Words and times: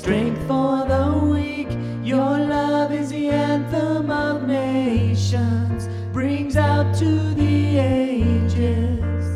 strength 0.00 0.40
for 0.48 0.86
the 0.88 1.28
weak. 1.30 1.68
Your 2.02 2.38
love 2.38 2.90
is 2.90 3.10
the 3.10 3.28
anthem 3.28 4.10
of 4.10 4.46
nations, 4.46 5.88
brings 6.10 6.56
out 6.56 6.94
to 7.00 7.34
the 7.34 7.76
ages, 7.76 9.26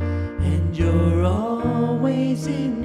and 0.00 0.76
you're 0.76 1.24
always 1.24 2.48
in. 2.48 2.77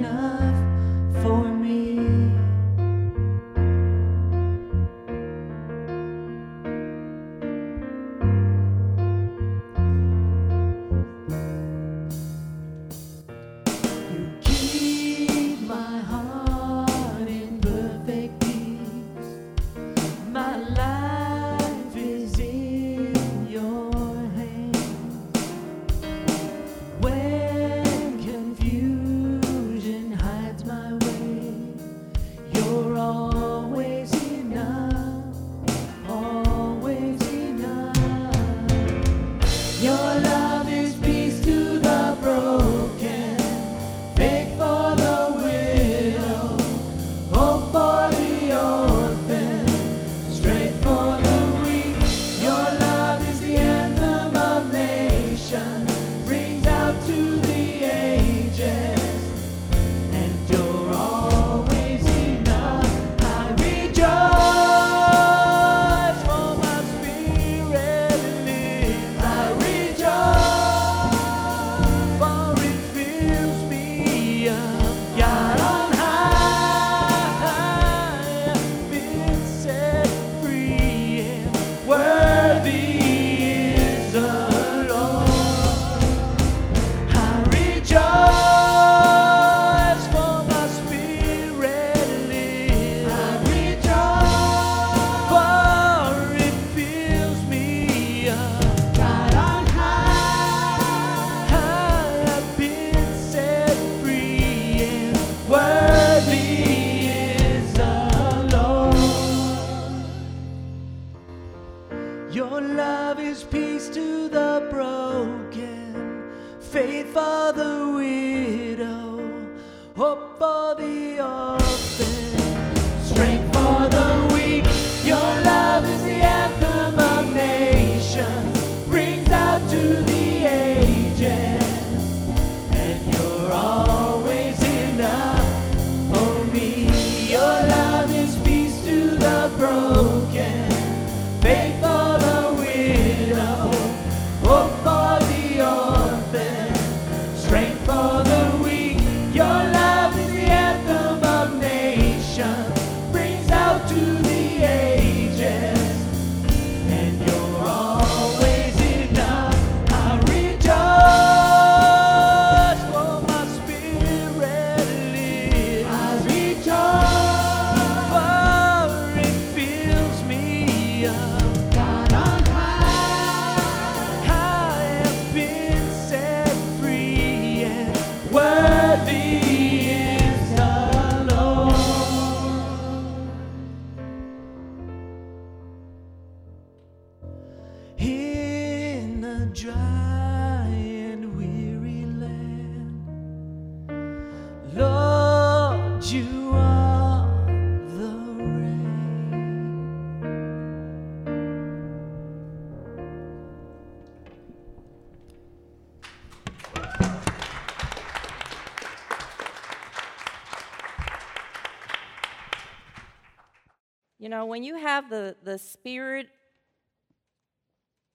Know, 214.34 214.46
when 214.46 214.64
you 214.64 214.76
have 214.76 215.10
the, 215.10 215.36
the 215.44 215.58
spirit 215.58 216.26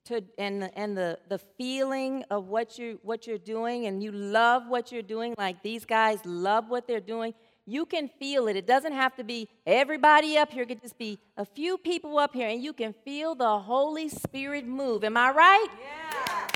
to, 0.03 0.21
and, 0.37 0.63
the, 0.63 0.77
and 0.77 0.97
the, 0.97 1.17
the 1.29 1.37
feeling 1.37 2.25
of 2.29 2.49
what, 2.49 2.77
you, 2.77 2.99
what 3.03 3.25
you're 3.25 3.37
doing, 3.37 3.85
and 3.85 4.03
you 4.03 4.11
love 4.11 4.63
what 4.67 4.91
you're 4.91 5.01
doing, 5.01 5.33
like 5.37 5.63
these 5.63 5.85
guys 5.85 6.19
love 6.25 6.67
what 6.67 6.89
they're 6.89 6.99
doing, 6.99 7.33
you 7.65 7.85
can 7.85 8.09
feel 8.19 8.49
it. 8.49 8.57
It 8.57 8.67
doesn't 8.67 8.91
have 8.91 9.15
to 9.15 9.23
be 9.23 9.47
everybody 9.65 10.37
up 10.37 10.51
here, 10.51 10.63
it 10.63 10.67
could 10.67 10.81
just 10.81 10.97
be 10.97 11.19
a 11.37 11.45
few 11.45 11.77
people 11.77 12.19
up 12.19 12.33
here, 12.33 12.49
and 12.49 12.61
you 12.61 12.73
can 12.73 12.93
feel 13.05 13.33
the 13.33 13.57
Holy 13.57 14.09
Spirit 14.09 14.67
move. 14.67 15.05
Am 15.05 15.15
I 15.15 15.31
right? 15.31 15.67
Yeah. 15.81 16.47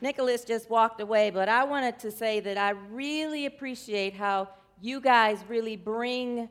Nicholas 0.00 0.46
just 0.46 0.70
walked 0.70 1.02
away, 1.02 1.28
but 1.28 1.46
I 1.50 1.64
wanted 1.64 1.98
to 1.98 2.10
say 2.10 2.40
that 2.40 2.56
I 2.56 2.70
really 2.70 3.44
appreciate 3.44 4.14
how 4.14 4.48
you 4.80 5.00
guys 5.00 5.38
really 5.48 5.76
bring 5.76 6.48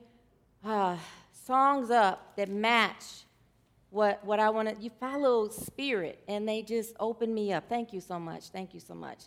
uh, 0.64 0.98
songs 1.32 1.90
up 1.90 2.36
that 2.36 2.50
match 2.50 3.26
what, 3.90 4.24
what 4.24 4.40
I 4.40 4.50
want 4.50 4.70
to. 4.70 4.82
You 4.82 4.92
follow 5.00 5.50
spirit, 5.50 6.24
and 6.28 6.48
they 6.48 6.62
just 6.62 6.96
open 7.00 7.34
me 7.34 7.54
up. 7.54 7.68
Thank 7.68 7.92
you 7.92 8.02
so 8.02 8.20
much. 8.20 8.50
Thank 8.50 8.74
you 8.74 8.80
so 8.80 8.94
much. 8.94 9.26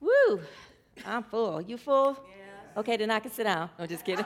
Woo! 0.00 0.40
I'm 1.06 1.22
full. 1.22 1.60
You 1.60 1.76
full? 1.76 2.12
Yes. 2.12 2.76
Okay, 2.76 2.96
then 2.96 3.10
I 3.10 3.20
can 3.20 3.30
sit 3.30 3.44
down. 3.44 3.70
I'm 3.78 3.88
just 3.88 4.04
kidding. 4.04 4.24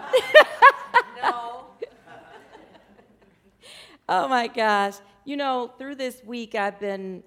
No. 1.23 1.65
Oh 4.11 4.27
my 4.27 4.47
gosh. 4.47 4.95
You 5.27 5.37
know, 5.37 5.71
through 5.79 5.97
this 5.97 6.25
week, 6.25 6.55
I've 6.55 6.81
been 6.81 7.23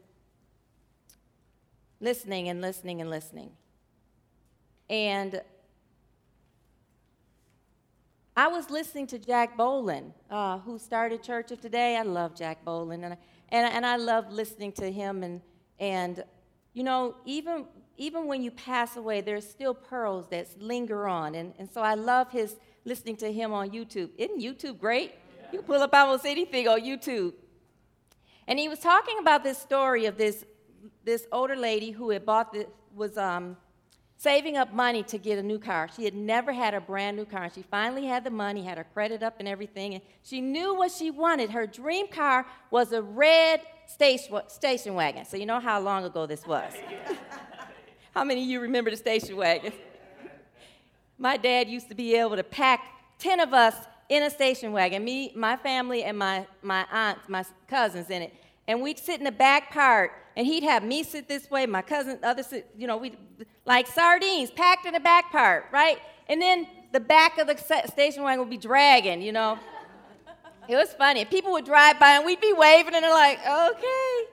listening 1.99 2.49
and 2.49 2.59
listening 2.59 3.01
and 3.01 3.09
listening. 3.09 3.51
And 4.89 5.41
I 8.41 8.47
was 8.47 8.71
listening 8.71 9.05
to 9.05 9.19
Jack 9.19 9.55
Boland, 9.55 10.13
uh, 10.31 10.57
who 10.57 10.79
started 10.79 11.21
Church 11.21 11.51
of 11.51 11.61
Today. 11.61 11.95
I 11.95 12.01
love 12.01 12.35
Jack 12.35 12.65
Boland, 12.65 13.05
and 13.05 13.13
I, 13.13 13.17
and, 13.49 13.71
and 13.71 13.85
I 13.85 13.97
love 13.97 14.31
listening 14.31 14.71
to 14.81 14.91
him. 14.91 15.21
And, 15.21 15.41
and 15.79 16.23
you 16.73 16.81
know, 16.81 17.13
even, 17.23 17.65
even 17.97 18.25
when 18.25 18.41
you 18.41 18.49
pass 18.49 18.97
away, 18.97 19.21
there's 19.21 19.47
still 19.47 19.75
pearls 19.75 20.25
that 20.31 20.59
linger 20.59 21.07
on. 21.07 21.35
And, 21.35 21.53
and 21.59 21.69
so 21.71 21.81
I 21.81 21.93
love 21.93 22.31
his 22.31 22.55
listening 22.83 23.15
to 23.17 23.31
him 23.31 23.53
on 23.53 23.69
YouTube. 23.69 24.09
Isn't 24.17 24.41
YouTube 24.41 24.79
great? 24.79 25.13
You 25.51 25.59
can 25.59 25.67
pull 25.67 25.83
up 25.83 25.93
almost 25.93 26.25
anything 26.25 26.67
on 26.67 26.81
YouTube. 26.81 27.33
And 28.47 28.57
he 28.57 28.67
was 28.67 28.79
talking 28.79 29.19
about 29.19 29.43
this 29.43 29.59
story 29.59 30.07
of 30.07 30.17
this, 30.17 30.45
this 31.03 31.27
older 31.31 31.55
lady 31.55 31.91
who 31.91 32.09
had 32.09 32.25
bought 32.25 32.53
the, 32.53 32.65
was 32.95 33.19
um, 33.19 33.55
saving 34.21 34.55
up 34.55 34.71
money 34.71 35.01
to 35.01 35.17
get 35.17 35.39
a 35.39 35.41
new 35.41 35.57
car. 35.57 35.89
She 35.95 36.05
had 36.05 36.13
never 36.13 36.53
had 36.53 36.75
a 36.75 36.79
brand 36.79 37.17
new 37.17 37.25
car. 37.25 37.49
She 37.53 37.63
finally 37.63 38.05
had 38.05 38.23
the 38.23 38.29
money, 38.29 38.61
had 38.61 38.77
her 38.77 38.83
credit 38.93 39.23
up 39.23 39.37
and 39.39 39.47
everything, 39.47 39.95
and 39.95 40.03
she 40.21 40.41
knew 40.41 40.75
what 40.75 40.91
she 40.91 41.09
wanted. 41.09 41.49
Her 41.49 41.65
dream 41.65 42.07
car 42.07 42.45
was 42.69 42.91
a 42.91 43.01
red 43.01 43.61
station, 43.87 44.93
wagon. 44.93 45.25
So 45.25 45.37
you 45.37 45.47
know 45.47 45.59
how 45.59 45.79
long 45.79 46.05
ago 46.05 46.27
this 46.27 46.45
was. 46.45 46.71
how 48.13 48.23
many 48.23 48.43
of 48.43 48.47
you 48.47 48.59
remember 48.59 48.91
the 48.91 48.97
station 48.97 49.35
wagon? 49.35 49.73
My 51.17 51.35
dad 51.35 51.67
used 51.67 51.89
to 51.89 51.95
be 51.95 52.15
able 52.15 52.35
to 52.35 52.43
pack 52.43 52.81
10 53.17 53.39
of 53.39 53.55
us 53.55 53.75
in 54.07 54.21
a 54.21 54.29
station 54.29 54.71
wagon, 54.71 55.03
me, 55.03 55.31
my 55.35 55.57
family, 55.57 56.03
and 56.03 56.15
my, 56.15 56.45
my 56.61 56.85
aunts, 56.91 57.27
my 57.27 57.43
cousins 57.67 58.11
in 58.11 58.21
it. 58.21 58.35
And 58.67 58.83
we'd 58.83 58.99
sit 58.99 59.17
in 59.17 59.23
the 59.23 59.31
back 59.31 59.71
part, 59.71 60.11
and 60.35 60.47
he'd 60.47 60.63
have 60.63 60.83
me 60.83 61.03
sit 61.03 61.27
this 61.27 61.49
way, 61.49 61.65
my 61.65 61.81
cousin, 61.81 62.19
other 62.23 62.43
sit, 62.43 62.69
you 62.77 62.87
know, 62.87 62.97
we 62.97 63.15
like 63.65 63.87
sardines 63.87 64.51
packed 64.51 64.85
in 64.85 64.93
the 64.93 64.99
back 64.99 65.31
part, 65.31 65.65
right? 65.71 65.99
And 66.27 66.41
then 66.41 66.67
the 66.91 66.99
back 66.99 67.37
of 67.37 67.47
the 67.47 67.57
station 67.87 68.23
wagon 68.23 68.39
would 68.39 68.49
be 68.49 68.57
dragging, 68.57 69.21
you 69.21 69.31
know. 69.31 69.59
It 70.67 70.75
was 70.75 70.93
funny. 70.93 71.25
People 71.25 71.51
would 71.53 71.65
drive 71.65 71.99
by, 71.99 72.11
and 72.11 72.25
we'd 72.25 72.39
be 72.39 72.53
waving, 72.53 72.93
and 72.93 73.03
they're 73.03 73.13
like, 73.13 73.39
okay. 73.39 74.25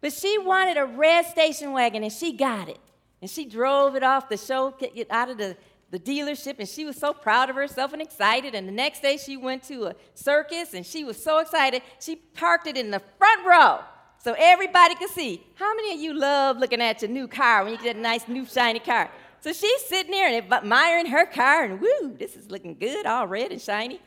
But 0.00 0.12
she 0.12 0.38
wanted 0.38 0.76
a 0.76 0.84
red 0.84 1.26
station 1.26 1.72
wagon, 1.72 2.04
and 2.04 2.12
she 2.12 2.32
got 2.32 2.68
it. 2.68 2.78
And 3.20 3.30
she 3.30 3.44
drove 3.44 3.96
it 3.96 4.02
off 4.02 4.28
the 4.28 4.36
show, 4.36 4.74
out 5.10 5.30
of 5.30 5.38
the 5.38 5.56
the 5.92 5.98
dealership 5.98 6.58
and 6.58 6.66
she 6.66 6.86
was 6.86 6.96
so 6.96 7.12
proud 7.12 7.50
of 7.50 7.54
herself 7.54 7.92
and 7.92 8.00
excited. 8.00 8.54
And 8.54 8.66
the 8.66 8.72
next 8.72 9.02
day 9.02 9.18
she 9.18 9.36
went 9.36 9.62
to 9.64 9.88
a 9.88 9.94
circus 10.14 10.72
and 10.72 10.86
she 10.86 11.04
was 11.04 11.22
so 11.22 11.38
excited. 11.38 11.82
She 12.00 12.16
parked 12.16 12.66
it 12.66 12.78
in 12.78 12.90
the 12.90 13.02
front 13.18 13.46
row 13.46 13.80
so 14.22 14.34
everybody 14.38 14.94
could 14.94 15.10
see. 15.10 15.44
How 15.56 15.74
many 15.74 15.94
of 15.94 16.00
you 16.00 16.14
love 16.14 16.58
looking 16.58 16.80
at 16.80 17.02
your 17.02 17.10
new 17.10 17.26
car 17.26 17.64
when 17.64 17.72
you 17.72 17.78
get 17.78 17.96
a 17.96 18.00
nice 18.00 18.28
new 18.28 18.46
shiny 18.46 18.78
car? 18.78 19.10
So 19.40 19.52
she's 19.52 19.84
sitting 19.86 20.12
there 20.12 20.28
and 20.28 20.52
admiring 20.52 21.06
her 21.06 21.26
car 21.26 21.64
and 21.64 21.80
woo, 21.80 22.16
this 22.16 22.36
is 22.36 22.48
looking 22.48 22.76
good, 22.78 23.04
all 23.04 23.26
red 23.26 23.50
and 23.50 23.60
shiny. 23.60 24.00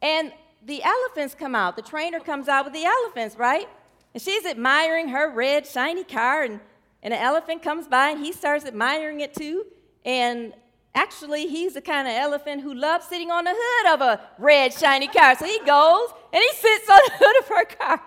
And 0.00 0.32
the 0.64 0.82
elephants 0.82 1.34
come 1.34 1.54
out. 1.54 1.76
The 1.76 1.82
trainer 1.82 2.18
comes 2.18 2.48
out 2.48 2.64
with 2.64 2.72
the 2.72 2.84
elephants, 2.84 3.36
right? 3.36 3.68
And 4.14 4.22
she's 4.22 4.46
admiring 4.46 5.08
her 5.08 5.30
red, 5.30 5.66
shiny 5.66 6.04
car, 6.04 6.44
and, 6.44 6.60
and 7.02 7.12
an 7.12 7.20
elephant 7.20 7.62
comes 7.62 7.86
by 7.86 8.10
and 8.10 8.24
he 8.24 8.32
starts 8.32 8.64
admiring 8.64 9.20
it 9.20 9.34
too. 9.34 9.66
And 10.04 10.54
Actually, 10.94 11.46
he's 11.46 11.74
the 11.74 11.80
kind 11.80 12.08
of 12.08 12.14
elephant 12.14 12.60
who 12.60 12.74
loves 12.74 13.06
sitting 13.06 13.30
on 13.30 13.44
the 13.44 13.54
hood 13.56 13.94
of 13.94 14.00
a 14.00 14.20
red, 14.36 14.72
shiny 14.72 15.06
car. 15.06 15.36
So 15.36 15.44
he 15.44 15.60
goes 15.60 16.08
and 16.32 16.42
he 16.42 16.56
sits 16.56 16.90
on 16.90 16.98
the 17.06 17.12
hood 17.18 17.38
of 17.40 17.48
her 17.48 17.64
car. 17.66 18.02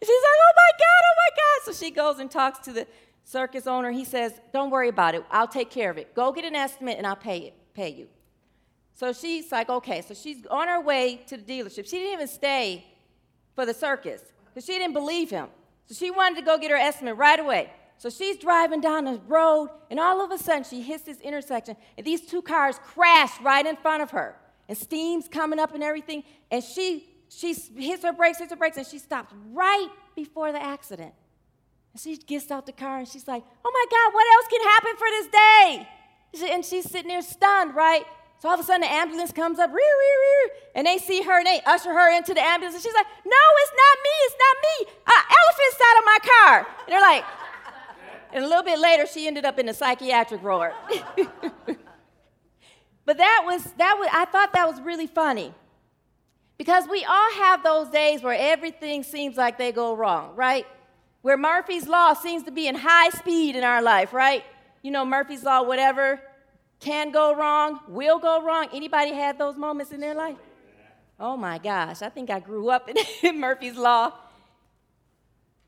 She's 0.00 0.08
like, 0.08 0.40
oh 0.40 0.52
my 0.56 0.70
God, 0.78 1.02
oh 1.04 1.14
my 1.16 1.36
God. 1.36 1.64
So 1.64 1.84
she 1.84 1.90
goes 1.90 2.18
and 2.18 2.30
talks 2.30 2.58
to 2.60 2.72
the 2.72 2.86
circus 3.24 3.66
owner. 3.66 3.90
He 3.90 4.04
says, 4.04 4.32
don't 4.52 4.70
worry 4.70 4.88
about 4.88 5.14
it. 5.14 5.24
I'll 5.30 5.48
take 5.48 5.70
care 5.70 5.90
of 5.90 5.98
it. 5.98 6.14
Go 6.14 6.32
get 6.32 6.44
an 6.44 6.54
estimate 6.54 6.98
and 6.98 7.06
I'll 7.06 7.16
pay 7.16 7.38
it, 7.38 7.54
pay 7.74 7.90
you. 7.90 8.08
So 8.94 9.12
she's 9.12 9.52
like, 9.52 9.68
okay. 9.68 10.02
So 10.02 10.14
she's 10.14 10.46
on 10.46 10.68
her 10.68 10.80
way 10.80 11.20
to 11.26 11.36
the 11.36 11.42
dealership. 11.42 11.88
She 11.88 11.98
didn't 11.98 12.12
even 12.14 12.28
stay 12.28 12.84
for 13.54 13.66
the 13.66 13.74
circus 13.74 14.22
because 14.46 14.64
she 14.64 14.72
didn't 14.78 14.94
believe 14.94 15.30
him. 15.30 15.48
So 15.86 15.94
she 15.94 16.10
wanted 16.10 16.36
to 16.36 16.42
go 16.42 16.58
get 16.58 16.70
her 16.70 16.76
estimate 16.76 17.16
right 17.16 17.38
away. 17.38 17.72
So 17.98 18.10
she's 18.10 18.36
driving 18.36 18.80
down 18.80 19.06
the 19.06 19.20
road, 19.26 19.70
and 19.90 19.98
all 19.98 20.24
of 20.24 20.30
a 20.30 20.38
sudden 20.38 20.62
she 20.62 20.82
hits 20.82 21.02
this 21.02 21.20
intersection, 21.20 21.76
and 21.96 22.06
these 22.06 22.20
two 22.20 22.42
cars 22.42 22.78
crash 22.78 23.40
right 23.40 23.66
in 23.66 23.74
front 23.74 24.04
of 24.04 24.10
her. 24.12 24.36
And 24.68 24.78
steam's 24.78 25.26
coming 25.26 25.58
up 25.58 25.74
and 25.74 25.82
everything, 25.82 26.22
and 26.50 26.62
she 26.62 27.08
she 27.28 27.54
hits 27.76 28.02
her 28.02 28.12
brakes, 28.12 28.38
hits 28.38 28.50
her 28.50 28.56
brakes, 28.56 28.76
and 28.76 28.86
she 28.86 28.98
stops 28.98 29.32
right 29.52 29.88
before 30.14 30.52
the 30.52 30.62
accident. 30.62 31.12
And 31.92 32.00
she 32.00 32.16
gets 32.16 32.50
out 32.50 32.66
the 32.66 32.72
car 32.72 32.98
and 32.98 33.08
she's 33.08 33.26
like, 33.26 33.42
Oh 33.64 33.72
my 33.72 33.86
God, 33.90 34.14
what 34.14 34.26
else 34.36 34.46
can 34.48 34.60
happen 34.68 34.96
for 34.96 35.08
this 35.10 35.26
day? 35.28 35.88
And 36.54 36.64
she's 36.64 36.90
sitting 36.90 37.08
there 37.08 37.22
stunned, 37.22 37.74
right? 37.74 38.04
So 38.40 38.48
all 38.48 38.54
of 38.54 38.60
a 38.60 38.62
sudden 38.62 38.82
the 38.82 38.92
ambulance 38.92 39.32
comes 39.32 39.58
up, 39.58 39.70
and 40.74 40.86
they 40.86 40.98
see 40.98 41.22
her 41.22 41.38
and 41.38 41.46
they 41.46 41.60
usher 41.66 41.92
her 41.92 42.16
into 42.16 42.34
the 42.34 42.40
ambulance, 42.40 42.74
and 42.74 42.82
she's 42.82 42.94
like, 42.94 43.06
No, 43.24 43.36
it's 43.62 43.72
not 43.72 43.98
me, 44.04 44.10
it's 44.26 44.36
not 44.38 44.56
me. 44.62 44.86
An 45.06 45.24
elephant's 45.38 45.80
out 45.86 45.98
of 45.98 46.04
my 46.04 46.18
car. 46.22 46.66
And 46.86 46.92
they're 46.92 47.00
like, 47.00 47.24
and 48.32 48.44
a 48.44 48.46
little 48.46 48.62
bit 48.62 48.78
later, 48.78 49.06
she 49.06 49.26
ended 49.26 49.44
up 49.44 49.58
in 49.58 49.66
the 49.66 49.74
psychiatric 49.74 50.42
ward. 50.42 50.72
but 53.04 53.16
that 53.16 53.42
was, 53.46 53.64
that 53.78 53.96
was, 53.98 54.08
I 54.12 54.26
thought 54.26 54.52
that 54.52 54.68
was 54.68 54.80
really 54.82 55.06
funny. 55.06 55.54
Because 56.58 56.88
we 56.88 57.04
all 57.04 57.32
have 57.34 57.62
those 57.62 57.88
days 57.88 58.22
where 58.22 58.36
everything 58.36 59.04
seems 59.04 59.36
like 59.36 59.56
they 59.58 59.70
go 59.70 59.94
wrong, 59.94 60.34
right? 60.34 60.66
Where 61.22 61.36
Murphy's 61.36 61.86
Law 61.86 62.14
seems 62.14 62.42
to 62.44 62.50
be 62.50 62.66
in 62.66 62.74
high 62.74 63.10
speed 63.10 63.54
in 63.54 63.62
our 63.62 63.80
life, 63.80 64.12
right? 64.12 64.44
You 64.82 64.90
know, 64.90 65.04
Murphy's 65.04 65.44
Law, 65.44 65.62
whatever 65.62 66.20
can 66.80 67.10
go 67.10 67.34
wrong, 67.34 67.80
will 67.88 68.18
go 68.18 68.42
wrong. 68.42 68.68
Anybody 68.72 69.12
had 69.12 69.38
those 69.38 69.56
moments 69.56 69.92
in 69.92 70.00
their 70.00 70.14
life? 70.14 70.36
Oh 71.20 71.36
my 71.36 71.58
gosh, 71.58 72.02
I 72.02 72.08
think 72.08 72.30
I 72.30 72.38
grew 72.38 72.70
up 72.70 72.88
in 73.22 73.40
Murphy's 73.40 73.76
Law. 73.76 74.12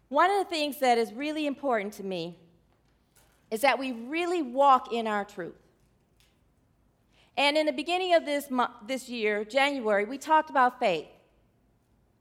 One 0.08 0.30
of 0.30 0.38
the 0.38 0.50
things 0.50 0.78
that 0.80 0.98
is 0.98 1.12
really 1.12 1.46
important 1.46 1.92
to 1.94 2.04
me 2.04 2.36
is 3.50 3.60
that 3.60 3.78
we 3.78 3.92
really 3.92 4.42
walk 4.42 4.92
in 4.92 5.06
our 5.06 5.24
truth. 5.24 5.59
And 7.36 7.56
in 7.56 7.66
the 7.66 7.72
beginning 7.72 8.14
of 8.14 8.24
this, 8.24 8.48
this 8.86 9.08
year, 9.08 9.44
January, 9.44 10.04
we 10.04 10.18
talked 10.18 10.50
about 10.50 10.78
faith. 10.78 11.06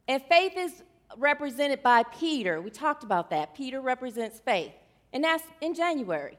And 0.07 0.21
faith 0.23 0.53
is 0.55 0.83
represented 1.17 1.83
by 1.83 2.03
Peter. 2.03 2.61
We 2.61 2.69
talked 2.69 3.03
about 3.03 3.29
that. 3.31 3.53
Peter 3.55 3.81
represents 3.81 4.39
faith. 4.39 4.71
And 5.11 5.23
that's 5.23 5.43
in 5.61 5.73
January. 5.73 6.37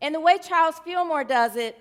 And 0.00 0.14
the 0.14 0.20
way 0.20 0.38
Charles 0.38 0.78
Fillmore 0.84 1.24
does 1.24 1.56
it, 1.56 1.78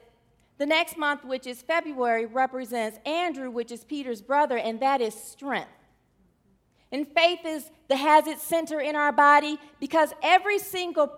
the 0.58 0.66
next 0.66 0.96
month, 0.96 1.25
which 1.25 1.48
is 1.48 1.62
February, 1.62 2.28
represents 2.28 3.00
Andrew, 3.06 3.50
which 3.50 3.72
is 3.72 3.84
Peter's 3.84 4.22
brother, 4.22 4.58
and 4.58 4.80
that 4.80 5.01
is 5.01 5.16
strength. 5.16 5.70
And 6.92 7.08
faith 7.08 7.40
is 7.46 7.72
the 7.88 7.96
has 7.96 8.28
its 8.28 8.44
center 8.44 8.80
in 8.80 8.96
our 8.96 9.12
body 9.12 9.58
because 9.80 10.13
every 10.22 10.60
single 10.60 11.12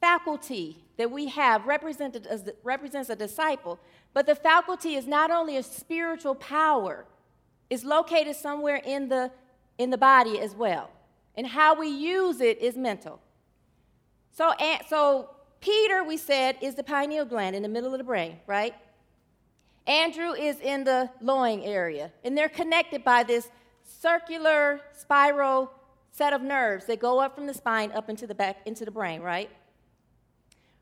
faculty 0.00 0.78
that 0.96 1.10
we 1.10 1.28
have 1.28 1.66
represented 1.66 2.26
as, 2.26 2.48
represents 2.62 3.10
a 3.10 3.16
disciple, 3.16 3.78
but 4.14 4.26
the 4.26 4.34
faculty 4.34 4.94
is 4.94 5.06
not 5.06 5.30
only 5.30 5.56
a 5.56 5.62
spiritual 5.62 6.34
power, 6.34 7.06
it's 7.70 7.84
located 7.84 8.36
somewhere 8.36 8.80
in 8.84 9.08
the, 9.08 9.30
in 9.78 9.90
the 9.90 9.98
body 9.98 10.38
as 10.38 10.54
well. 10.54 10.90
And 11.34 11.46
how 11.46 11.74
we 11.74 11.88
use 11.88 12.40
it 12.40 12.60
is 12.60 12.76
mental. 12.76 13.20
So, 14.30 14.52
so 14.88 15.30
Peter, 15.60 16.04
we 16.04 16.16
said, 16.16 16.56
is 16.60 16.74
the 16.74 16.82
pineal 16.82 17.24
gland 17.24 17.56
in 17.56 17.62
the 17.62 17.68
middle 17.68 17.92
of 17.92 17.98
the 17.98 18.04
brain, 18.04 18.36
right? 18.46 18.74
Andrew 19.86 20.32
is 20.32 20.60
in 20.60 20.84
the 20.84 21.10
loin 21.20 21.60
area, 21.60 22.12
and 22.24 22.36
they're 22.36 22.48
connected 22.48 23.02
by 23.02 23.22
this 23.22 23.48
circular 23.82 24.80
spiral 24.92 25.70
set 26.10 26.32
of 26.32 26.42
nerves 26.42 26.86
that 26.86 27.00
go 27.00 27.18
up 27.18 27.34
from 27.34 27.46
the 27.46 27.54
spine 27.54 27.90
up 27.92 28.08
into 28.10 28.26
the 28.26 28.34
back 28.34 28.58
into 28.66 28.84
the 28.84 28.90
brain, 28.90 29.22
right? 29.22 29.50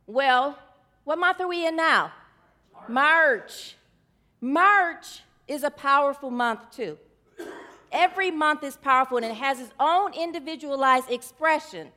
Well, 0.06 0.58
what 1.04 1.18
month 1.18 1.40
are 1.40 1.48
we 1.48 1.66
in 1.66 1.76
now? 1.76 2.12
March. 2.88 3.76
March 4.40 5.20
is 5.46 5.62
a 5.62 5.70
powerful 5.70 6.30
month 6.30 6.70
too. 6.70 6.96
Every 7.92 8.30
month 8.30 8.62
is 8.62 8.76
powerful 8.76 9.16
and 9.16 9.26
it 9.26 9.34
has 9.34 9.60
its 9.60 9.72
own 9.80 10.14
individualized 10.14 11.10
expression. 11.10 11.88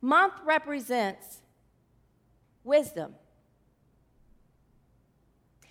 Month 0.00 0.34
represents 0.44 1.38
wisdom. 2.62 3.14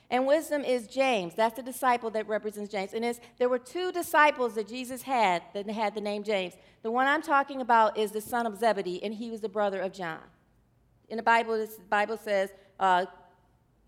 And 0.10 0.28
wisdom 0.28 0.64
is 0.64 0.88
James. 0.88 1.34
That's 1.36 1.56
the 1.56 1.64
disciple 1.64 2.10
that 2.12 2.28
represents 2.28 2.72
James. 2.72 2.94
And 2.94 3.20
there 3.38 3.50
were 3.50 3.60
two 3.60 3.92
disciples 3.92 4.56
that 4.56 4.68
Jesus 4.68 5.02
had 5.02 5.42
that 5.54 5.70
had 5.70 5.96
the 5.96 6.02
name 6.02 6.24
James. 6.24 6.54
The 6.84 6.92
one 6.92 7.08
I'm 7.08 7.22
talking 7.22 7.62
about 7.62 7.98
is 7.98 8.12
the 8.12 8.22
son 8.22 8.46
of 8.46 8.58
Zebedee, 8.58 9.04
and 9.04 9.14
he 9.14 9.32
was 9.32 9.42
the 9.42 9.50
brother 9.50 9.82
of 9.82 9.92
John. 9.92 10.20
In 11.10 11.18
the 11.18 11.24
Bible, 11.24 11.58
the 11.58 11.70
Bible 11.90 12.18
says, 12.18 12.52
uh, 12.80 13.06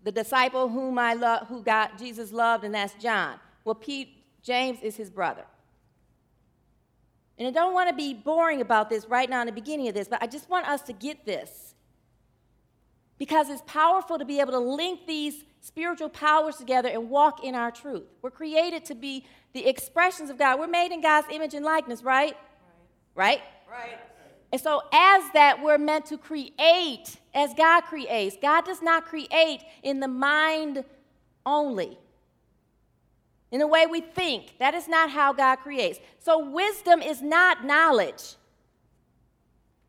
the 0.04 0.12
disciple 0.12 0.68
whom 0.68 0.98
I 0.98 1.14
love, 1.14 1.48
who 1.48 1.62
got 1.62 1.98
Jesus 1.98 2.32
loved, 2.32 2.64
and 2.64 2.74
that's 2.74 2.94
John. 2.94 3.38
Well, 3.64 3.74
Pete, 3.74 4.08
James 4.42 4.80
is 4.82 4.96
his 4.96 5.10
brother. 5.10 5.44
And 7.38 7.46
I 7.46 7.50
don't 7.50 7.72
want 7.72 7.88
to 7.88 7.94
be 7.94 8.14
boring 8.14 8.60
about 8.60 8.90
this 8.90 9.06
right 9.06 9.28
now 9.28 9.40
in 9.40 9.46
the 9.46 9.52
beginning 9.52 9.88
of 9.88 9.94
this, 9.94 10.08
but 10.08 10.22
I 10.22 10.26
just 10.26 10.50
want 10.50 10.66
us 10.66 10.82
to 10.82 10.92
get 10.92 11.24
this. 11.24 11.74
Because 13.16 13.48
it's 13.48 13.62
powerful 13.66 14.18
to 14.18 14.24
be 14.24 14.40
able 14.40 14.52
to 14.52 14.58
link 14.58 15.06
these 15.06 15.44
spiritual 15.60 16.08
powers 16.08 16.56
together 16.56 16.88
and 16.88 17.10
walk 17.10 17.44
in 17.44 17.54
our 17.54 17.70
truth. 17.70 18.04
We're 18.22 18.30
created 18.30 18.84
to 18.86 18.94
be 18.94 19.24
the 19.52 19.66
expressions 19.66 20.30
of 20.30 20.38
God. 20.38 20.58
We're 20.58 20.68
made 20.68 20.92
in 20.92 21.00
God's 21.00 21.28
image 21.30 21.54
and 21.54 21.64
likeness, 21.64 22.02
right? 22.02 22.36
Right? 23.14 23.40
Right. 23.68 23.80
right. 23.80 23.98
And 24.52 24.60
so, 24.60 24.82
as 24.92 25.22
that, 25.34 25.62
we're 25.62 25.78
meant 25.78 26.06
to 26.06 26.16
create 26.16 27.18
as 27.38 27.54
God 27.54 27.82
creates. 27.82 28.36
God 28.40 28.64
does 28.64 28.82
not 28.82 29.06
create 29.06 29.60
in 29.82 30.00
the 30.00 30.08
mind 30.08 30.84
only, 31.46 31.96
in 33.52 33.60
the 33.60 33.66
way 33.66 33.86
we 33.86 34.00
think. 34.00 34.58
That 34.58 34.74
is 34.74 34.88
not 34.88 35.10
how 35.10 35.32
God 35.32 35.56
creates. 35.56 36.00
So, 36.18 36.50
wisdom 36.50 37.00
is 37.00 37.22
not 37.22 37.64
knowledge, 37.64 38.34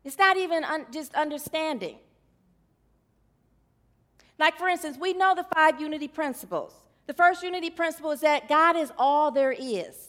it's 0.04 0.16
not 0.16 0.36
even 0.36 0.64
un- 0.64 0.86
just 0.92 1.14
understanding. 1.14 1.98
Like, 4.38 4.56
for 4.56 4.68
instance, 4.68 4.96
we 4.98 5.12
know 5.12 5.34
the 5.34 5.44
five 5.54 5.78
unity 5.80 6.08
principles. 6.08 6.72
The 7.06 7.12
first 7.12 7.42
unity 7.42 7.68
principle 7.68 8.12
is 8.12 8.20
that 8.20 8.48
God 8.48 8.74
is 8.74 8.90
all 8.96 9.30
there 9.30 9.52
is. 9.52 10.08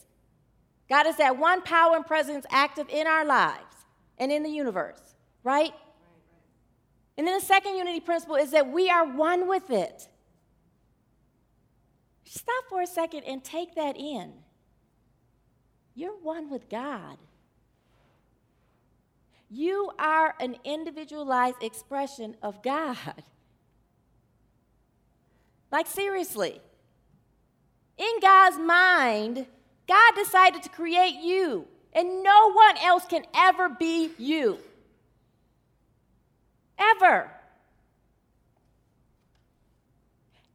God 0.88 1.06
is 1.06 1.18
that 1.18 1.38
one 1.38 1.62
power 1.64 1.98
and 1.98 2.06
presence 2.06 2.46
active 2.50 2.88
in 2.88 3.08
our 3.08 3.26
lives 3.26 3.76
and 4.18 4.32
in 4.32 4.44
the 4.44 4.50
universe, 4.50 5.16
right? 5.44 5.74
And 7.18 7.28
then 7.28 7.40
the 7.40 7.46
second 7.46 7.78
unity 7.78 8.00
principle 8.00 8.36
is 8.36 8.52
that 8.52 8.72
we 8.72 8.90
are 8.90 9.06
one 9.06 9.48
with 9.48 9.70
it. 9.70 10.08
Stop 12.26 12.64
for 12.70 12.82
a 12.82 12.88
second 12.88 13.24
and 13.24 13.44
take 13.44 13.76
that 13.76 13.98
in. 13.98 14.32
You're 15.94 16.16
one 16.16 16.50
with 16.50 16.70
God. 16.70 17.18
You 19.50 19.92
are 20.00 20.34
an 20.40 20.56
individualized 20.64 21.62
expression 21.62 22.38
of 22.42 22.64
God. 22.64 23.24
Like, 25.72 25.88
seriously. 25.88 26.62
In 27.98 28.20
God's 28.22 28.58
mind, 28.58 29.46
God 29.88 30.14
decided 30.16 30.64
to 30.64 30.70
create 30.70 31.16
you, 31.22 31.68
and 31.92 32.24
no 32.24 32.54
one 32.54 32.78
else 32.78 33.06
can 33.06 33.26
ever 33.36 33.68
be 33.68 34.12
you. 34.18 34.58
Ever. 36.82 37.30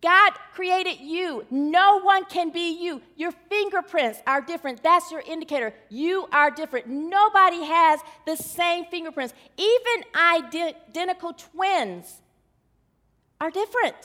God 0.02 0.32
created 0.54 1.00
you. 1.00 1.44
No 1.50 2.00
one 2.00 2.24
can 2.26 2.50
be 2.50 2.80
you. 2.80 3.02
Your 3.16 3.32
fingerprints 3.48 4.20
are 4.26 4.40
different. 4.40 4.82
That's 4.82 5.10
your 5.10 5.22
indicator. 5.26 5.74
You 5.88 6.28
are 6.32 6.50
different. 6.50 6.86
Nobody 6.86 7.64
has 7.64 8.00
the 8.24 8.36
same 8.36 8.84
fingerprints. 8.84 9.34
Even 9.56 10.04
identical 10.14 11.32
twins 11.32 12.20
are 13.40 13.50
different. 13.50 13.96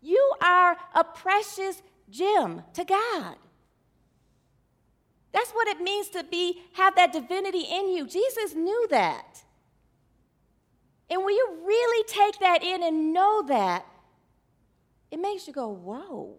You 0.00 0.32
are 0.42 0.76
a 0.94 1.04
precious 1.04 1.82
gem 2.10 2.62
to 2.74 2.84
God. 2.84 3.36
That's 5.32 5.50
what 5.52 5.68
it 5.68 5.80
means 5.80 6.08
to 6.10 6.24
be 6.24 6.62
have 6.74 6.94
that 6.96 7.12
divinity 7.12 7.64
in 7.70 7.88
you. 7.88 8.06
Jesus 8.06 8.54
knew 8.54 8.86
that. 8.90 9.42
And 11.08 11.24
when 11.24 11.34
you 11.34 11.58
really 11.64 12.04
take 12.06 12.38
that 12.40 12.62
in 12.62 12.82
and 12.82 13.12
know 13.12 13.42
that, 13.48 13.86
it 15.10 15.20
makes 15.20 15.46
you 15.46 15.52
go, 15.52 15.68
whoa. 15.68 16.36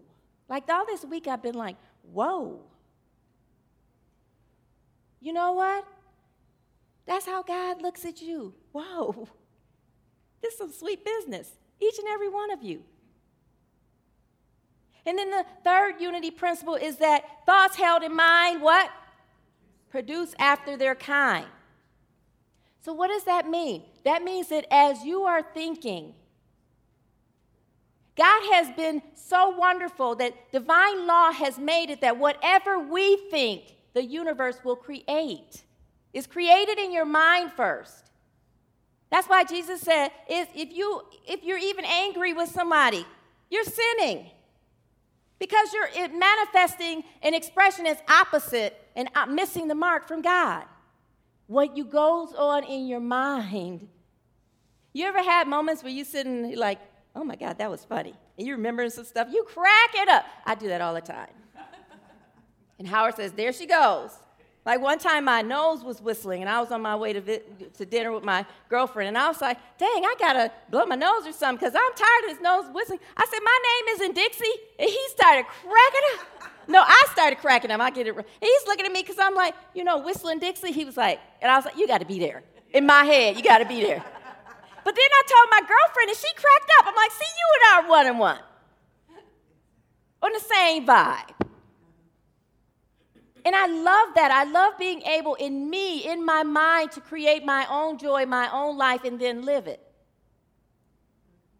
Like 0.48 0.68
all 0.68 0.84
this 0.86 1.04
week, 1.04 1.26
I've 1.26 1.42
been 1.42 1.54
like, 1.54 1.76
whoa. 2.02 2.60
You 5.20 5.32
know 5.32 5.52
what? 5.52 5.86
That's 7.06 7.26
how 7.26 7.42
God 7.42 7.82
looks 7.82 8.04
at 8.04 8.20
you. 8.20 8.54
Whoa. 8.72 9.28
This 10.42 10.52
is 10.52 10.58
some 10.58 10.72
sweet 10.72 11.02
business, 11.02 11.50
each 11.80 11.98
and 11.98 12.06
every 12.08 12.28
one 12.28 12.50
of 12.50 12.62
you. 12.62 12.82
And 15.06 15.18
then 15.18 15.30
the 15.30 15.44
third 15.62 16.00
unity 16.00 16.30
principle 16.30 16.76
is 16.76 16.96
that 16.96 17.24
thoughts 17.46 17.76
held 17.76 18.02
in 18.02 18.14
mind, 18.14 18.62
what? 18.62 18.90
Produce 19.90 20.34
after 20.38 20.76
their 20.76 20.94
kind. 20.94 21.46
So, 22.80 22.92
what 22.92 23.08
does 23.08 23.24
that 23.24 23.48
mean? 23.48 23.82
That 24.04 24.22
means 24.22 24.48
that 24.48 24.66
as 24.70 25.04
you 25.04 25.22
are 25.22 25.42
thinking, 25.42 26.14
God 28.16 28.42
has 28.52 28.70
been 28.76 29.02
so 29.14 29.50
wonderful 29.50 30.14
that 30.16 30.52
divine 30.52 31.06
law 31.06 31.32
has 31.32 31.58
made 31.58 31.90
it 31.90 32.00
that 32.02 32.18
whatever 32.18 32.78
we 32.78 33.16
think, 33.30 33.74
the 33.94 34.04
universe 34.04 34.58
will 34.64 34.76
create. 34.76 35.62
Is 36.12 36.26
created 36.26 36.78
in 36.78 36.92
your 36.92 37.04
mind 37.04 37.52
first. 37.52 38.10
That's 39.10 39.28
why 39.28 39.44
Jesus 39.44 39.80
said, 39.80 40.10
if, 40.28 40.48
you, 40.54 41.02
if 41.26 41.42
you're 41.42 41.58
even 41.58 41.84
angry 41.84 42.32
with 42.32 42.50
somebody, 42.50 43.04
you're 43.50 43.64
sinning. 43.64 44.26
Because 45.38 45.72
you're 45.72 46.08
manifesting 46.08 47.04
an 47.22 47.34
expression 47.34 47.86
as 47.86 47.98
opposite 48.08 48.80
and 48.96 49.08
missing 49.28 49.68
the 49.68 49.74
mark 49.74 50.06
from 50.06 50.22
God. 50.22 50.64
What 51.46 51.76
you 51.76 51.84
goes 51.84 52.32
on 52.32 52.64
in 52.64 52.86
your 52.86 53.00
mind. 53.00 53.88
You 54.92 55.06
ever 55.06 55.22
had 55.22 55.48
moments 55.48 55.82
where 55.82 55.92
you 55.92 56.04
sit 56.04 56.26
and 56.26 56.56
like, 56.56 56.78
oh 57.16 57.24
my 57.24 57.36
God, 57.36 57.58
that 57.58 57.70
was 57.70 57.84
funny. 57.84 58.14
And 58.38 58.46
you 58.46 58.54
remember 58.54 58.88
some 58.90 59.04
stuff, 59.04 59.28
you 59.30 59.44
crack 59.44 59.90
it 59.94 60.08
up. 60.08 60.24
I 60.46 60.54
do 60.54 60.68
that 60.68 60.80
all 60.80 60.94
the 60.94 61.00
time. 61.00 61.28
and 62.78 62.88
Howard 62.88 63.16
says, 63.16 63.32
there 63.32 63.52
she 63.52 63.66
goes. 63.66 64.10
Like 64.64 64.80
one 64.80 64.98
time, 64.98 65.24
my 65.24 65.42
nose 65.42 65.84
was 65.84 66.00
whistling, 66.00 66.40
and 66.40 66.48
I 66.48 66.58
was 66.60 66.70
on 66.72 66.80
my 66.80 66.96
way 66.96 67.12
to, 67.12 67.20
vi- 67.20 67.42
to 67.76 67.84
dinner 67.84 68.12
with 68.12 68.24
my 68.24 68.46
girlfriend, 68.70 69.08
and 69.08 69.18
I 69.18 69.28
was 69.28 69.40
like, 69.42 69.58
dang, 69.76 70.04
I 70.04 70.14
gotta 70.18 70.50
blow 70.70 70.86
my 70.86 70.96
nose 70.96 71.26
or 71.26 71.32
something, 71.32 71.56
because 71.56 71.74
I'm 71.74 71.94
tired 71.94 72.24
of 72.24 72.36
his 72.36 72.42
nose 72.42 72.64
whistling. 72.74 73.00
I 73.14 73.26
said, 73.26 73.40
my 73.44 73.58
name 73.62 73.94
isn't 73.96 74.14
Dixie, 74.14 74.44
and 74.78 74.88
he 74.88 74.98
started 75.08 75.44
cracking 75.46 76.00
up. 76.14 76.50
No, 76.66 76.82
I 76.82 77.06
started 77.12 77.40
cracking 77.40 77.70
up. 77.70 77.80
I 77.80 77.90
get 77.90 78.06
it. 78.06 78.14
He's 78.40 78.66
looking 78.66 78.86
at 78.86 78.92
me 78.92 79.02
because 79.02 79.18
I'm 79.18 79.34
like, 79.34 79.54
you 79.74 79.84
know, 79.84 79.98
whistling 79.98 80.38
Dixie. 80.38 80.72
He 80.72 80.86
was 80.86 80.96
like, 80.96 81.20
and 81.42 81.50
I 81.50 81.56
was 81.56 81.66
like, 81.66 81.76
you 81.76 81.86
got 81.86 81.98
to 81.98 82.06
be 82.06 82.18
there. 82.18 82.42
In 82.72 82.86
my 82.86 83.04
head, 83.04 83.36
you 83.36 83.42
got 83.42 83.58
to 83.58 83.66
be 83.66 83.82
there. 83.82 84.02
But 84.82 84.94
then 84.94 85.04
I 85.12 85.22
told 85.28 85.48
my 85.50 85.60
girlfriend, 85.60 86.08
and 86.08 86.16
she 86.16 86.28
cracked 86.32 86.70
up. 86.80 86.86
I'm 86.86 86.94
like, 86.96 87.10
see, 87.12 87.26
you 87.26 87.48
and 87.54 87.64
I 87.68 87.86
are 87.86 87.90
one 87.90 88.06
and 88.06 88.18
one. 88.18 88.38
On 90.22 90.32
the 90.32 90.40
same 90.40 90.86
vibe. 90.86 91.34
And 93.44 93.54
I 93.54 93.66
love 93.66 94.14
that. 94.14 94.30
I 94.30 94.44
love 94.44 94.78
being 94.78 95.02
able, 95.02 95.34
in 95.34 95.68
me, 95.68 95.98
in 96.10 96.24
my 96.24 96.42
mind, 96.42 96.92
to 96.92 97.00
create 97.00 97.44
my 97.44 97.66
own 97.70 97.98
joy, 97.98 98.24
my 98.24 98.48
own 98.50 98.78
life, 98.78 99.04
and 99.04 99.20
then 99.20 99.42
live 99.42 99.66
it. 99.66 99.80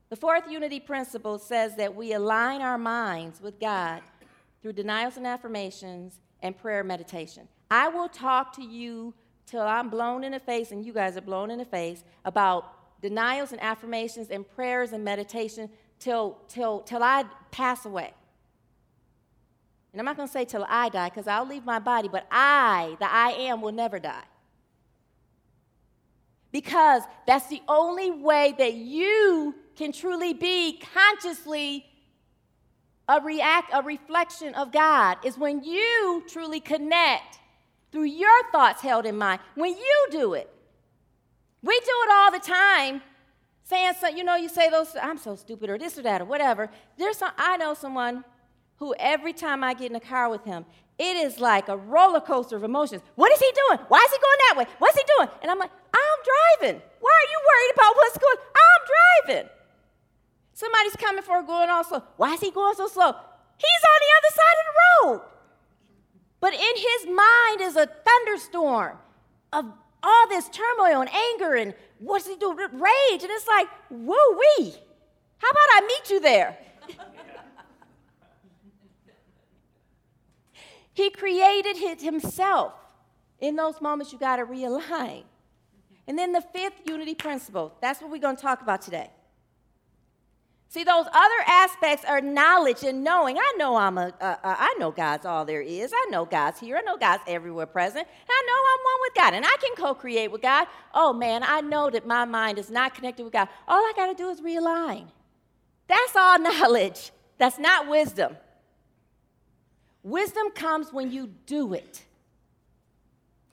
The 0.08 0.16
fourth 0.16 0.50
unity 0.50 0.80
principle 0.80 1.38
says 1.38 1.76
that 1.76 1.94
we 1.94 2.12
align 2.12 2.62
our 2.62 2.78
minds 2.78 3.40
with 3.40 3.58
God 3.60 4.00
through 4.62 4.74
denials 4.74 5.16
and 5.16 5.26
affirmations 5.26 6.20
and 6.40 6.56
prayer 6.56 6.84
meditation. 6.84 7.48
I 7.70 7.88
will 7.88 8.08
talk 8.08 8.54
to 8.56 8.62
you 8.62 9.12
till 9.46 9.62
I'm 9.62 9.90
blown 9.90 10.24
in 10.24 10.32
the 10.32 10.40
face 10.40 10.70
and 10.70 10.84
you 10.84 10.92
guys 10.92 11.16
are 11.16 11.22
blown 11.22 11.50
in 11.50 11.58
the 11.58 11.64
face 11.64 12.04
about 12.24 13.00
denials 13.02 13.52
and 13.52 13.62
affirmations 13.62 14.30
and 14.30 14.48
prayers 14.48 14.92
and 14.92 15.04
meditation 15.04 15.68
till, 15.98 16.38
till, 16.48 16.80
till 16.80 17.02
I 17.02 17.24
pass 17.50 17.84
away. 17.84 18.14
And 19.94 20.00
I'm 20.00 20.06
not 20.06 20.16
going 20.16 20.26
to 20.26 20.32
say 20.32 20.44
till 20.44 20.66
I 20.68 20.88
die 20.88 21.08
because 21.08 21.28
I'll 21.28 21.46
leave 21.46 21.64
my 21.64 21.78
body, 21.78 22.08
but 22.08 22.26
I, 22.28 22.96
the 22.98 23.08
I 23.08 23.30
am, 23.30 23.60
will 23.60 23.70
never 23.70 24.00
die. 24.00 24.24
Because 26.50 27.04
that's 27.28 27.46
the 27.46 27.62
only 27.68 28.10
way 28.10 28.56
that 28.58 28.74
you 28.74 29.54
can 29.76 29.92
truly 29.92 30.34
be 30.34 30.80
consciously 30.92 31.86
a 33.08 33.20
react 33.20 33.70
a 33.72 33.82
reflection 33.82 34.52
of 34.54 34.72
God 34.72 35.18
is 35.24 35.38
when 35.38 35.62
you 35.62 36.24
truly 36.28 36.58
connect 36.58 37.38
through 37.92 38.04
your 38.04 38.50
thoughts 38.50 38.82
held 38.82 39.06
in 39.06 39.16
mind. 39.16 39.40
When 39.54 39.76
you 39.76 40.06
do 40.10 40.34
it. 40.34 40.50
We 41.62 41.78
do 41.78 41.86
it 41.86 42.10
all 42.12 42.32
the 42.32 42.40
time. 42.40 43.00
Saying 43.62 43.92
so, 44.00 44.08
you 44.08 44.24
know, 44.24 44.34
you 44.34 44.48
say 44.48 44.70
those, 44.70 44.96
I'm 45.00 45.18
so 45.18 45.36
stupid, 45.36 45.70
or 45.70 45.78
this 45.78 45.96
or 45.96 46.02
that, 46.02 46.20
or 46.20 46.24
whatever. 46.24 46.68
There's 46.98 47.18
some, 47.18 47.30
I 47.38 47.56
know 47.58 47.74
someone 47.74 48.24
who 48.76 48.94
every 48.98 49.32
time 49.32 49.62
I 49.64 49.74
get 49.74 49.90
in 49.90 49.96
a 49.96 50.00
car 50.00 50.28
with 50.28 50.44
him, 50.44 50.64
it 50.98 51.16
is 51.16 51.40
like 51.40 51.68
a 51.68 51.76
roller 51.76 52.20
coaster 52.20 52.56
of 52.56 52.62
emotions. 52.62 53.02
What 53.14 53.32
is 53.32 53.38
he 53.38 53.50
doing? 53.66 53.78
Why 53.88 53.98
is 53.98 54.12
he 54.12 54.18
going 54.18 54.38
that 54.48 54.54
way? 54.58 54.66
What's 54.78 54.96
he 54.96 55.04
doing? 55.16 55.28
And 55.42 55.50
I'm 55.50 55.58
like, 55.58 55.70
I'm 55.92 56.60
driving. 56.60 56.80
Why 57.00 57.10
are 57.10 57.30
you 57.30 57.40
worried 57.44 57.72
about 57.74 57.96
what's 57.96 58.18
going? 58.18 58.36
I'm 58.54 58.82
driving. 59.26 59.50
Somebody's 60.52 60.96
coming 60.96 61.22
for 61.22 61.42
going 61.42 61.68
on 61.68 61.84
slow. 61.84 62.02
Why 62.16 62.34
is 62.34 62.40
he 62.40 62.50
going 62.52 62.76
so 62.76 62.86
slow? 62.86 63.12
He's 63.56 63.84
on 63.92 64.00
the 64.00 64.12
other 64.18 64.32
side 64.34 64.56
of 64.60 64.66
the 64.66 64.76
road. 65.08 65.20
But 66.40 66.54
in 66.54 66.60
his 66.60 67.06
mind 67.06 67.60
is 67.60 67.76
a 67.76 67.86
thunderstorm 67.86 68.98
of 69.52 69.64
all 70.02 70.28
this 70.28 70.48
turmoil 70.50 71.00
and 71.00 71.10
anger 71.12 71.54
and 71.54 71.74
what's 71.98 72.28
he 72.28 72.36
doing? 72.36 72.56
Rage. 72.56 73.22
And 73.22 73.30
it's 73.30 73.46
like, 73.48 73.66
woo 73.90 74.14
wee. 74.58 74.74
How 75.38 75.50
about 75.50 75.68
I 75.72 75.80
meet 75.86 76.10
you 76.10 76.20
there? 76.20 76.56
He 80.94 81.10
created 81.10 81.76
it 81.76 82.00
himself. 82.00 82.72
In 83.40 83.56
those 83.56 83.80
moments, 83.80 84.12
you 84.12 84.18
got 84.18 84.36
to 84.36 84.46
realign. 84.46 85.24
And 86.06 86.18
then 86.18 86.32
the 86.32 86.40
fifth 86.40 86.80
unity 86.86 87.14
principle 87.14 87.74
that's 87.80 88.00
what 88.00 88.10
we're 88.10 88.18
going 88.18 88.36
to 88.36 88.42
talk 88.42 88.62
about 88.62 88.80
today. 88.80 89.10
See, 90.68 90.82
those 90.82 91.06
other 91.06 91.44
aspects 91.46 92.04
are 92.04 92.20
knowledge 92.20 92.82
and 92.82 93.04
knowing. 93.04 93.38
I 93.38 93.54
know 93.56 93.76
I'm 93.76 93.96
a, 93.96 94.12
uh, 94.20 94.36
uh, 94.42 94.56
I 94.58 94.74
know 94.78 94.90
God's 94.90 95.24
all 95.24 95.44
there 95.44 95.60
is. 95.60 95.92
I 95.94 96.06
know 96.10 96.24
God's 96.24 96.58
here. 96.58 96.76
I 96.76 96.80
know 96.80 96.96
God's 96.96 97.22
everywhere 97.28 97.66
present. 97.66 98.08
I 98.28 98.42
know 98.46 98.54
I'm 98.54 98.84
one 98.84 99.00
with 99.02 99.14
God, 99.14 99.34
and 99.34 99.44
I 99.44 99.56
can 99.64 99.76
co-create 99.76 100.32
with 100.32 100.42
God. 100.42 100.66
Oh 100.92 101.12
man, 101.12 101.44
I 101.44 101.60
know 101.60 101.90
that 101.90 102.08
my 102.08 102.24
mind 102.24 102.58
is 102.58 102.70
not 102.70 102.92
connected 102.92 103.22
with 103.22 103.32
God. 103.32 103.48
All 103.68 103.78
I 103.78 103.92
got 103.94 104.06
to 104.06 104.14
do 104.14 104.30
is 104.30 104.40
realign. 104.40 105.06
That's 105.86 106.16
all 106.16 106.38
knowledge. 106.40 107.12
That's 107.38 107.58
not 107.58 107.88
wisdom. 107.88 108.36
Wisdom 110.04 110.50
comes 110.50 110.92
when 110.92 111.10
you 111.10 111.30
do 111.46 111.72
it. 111.72 112.04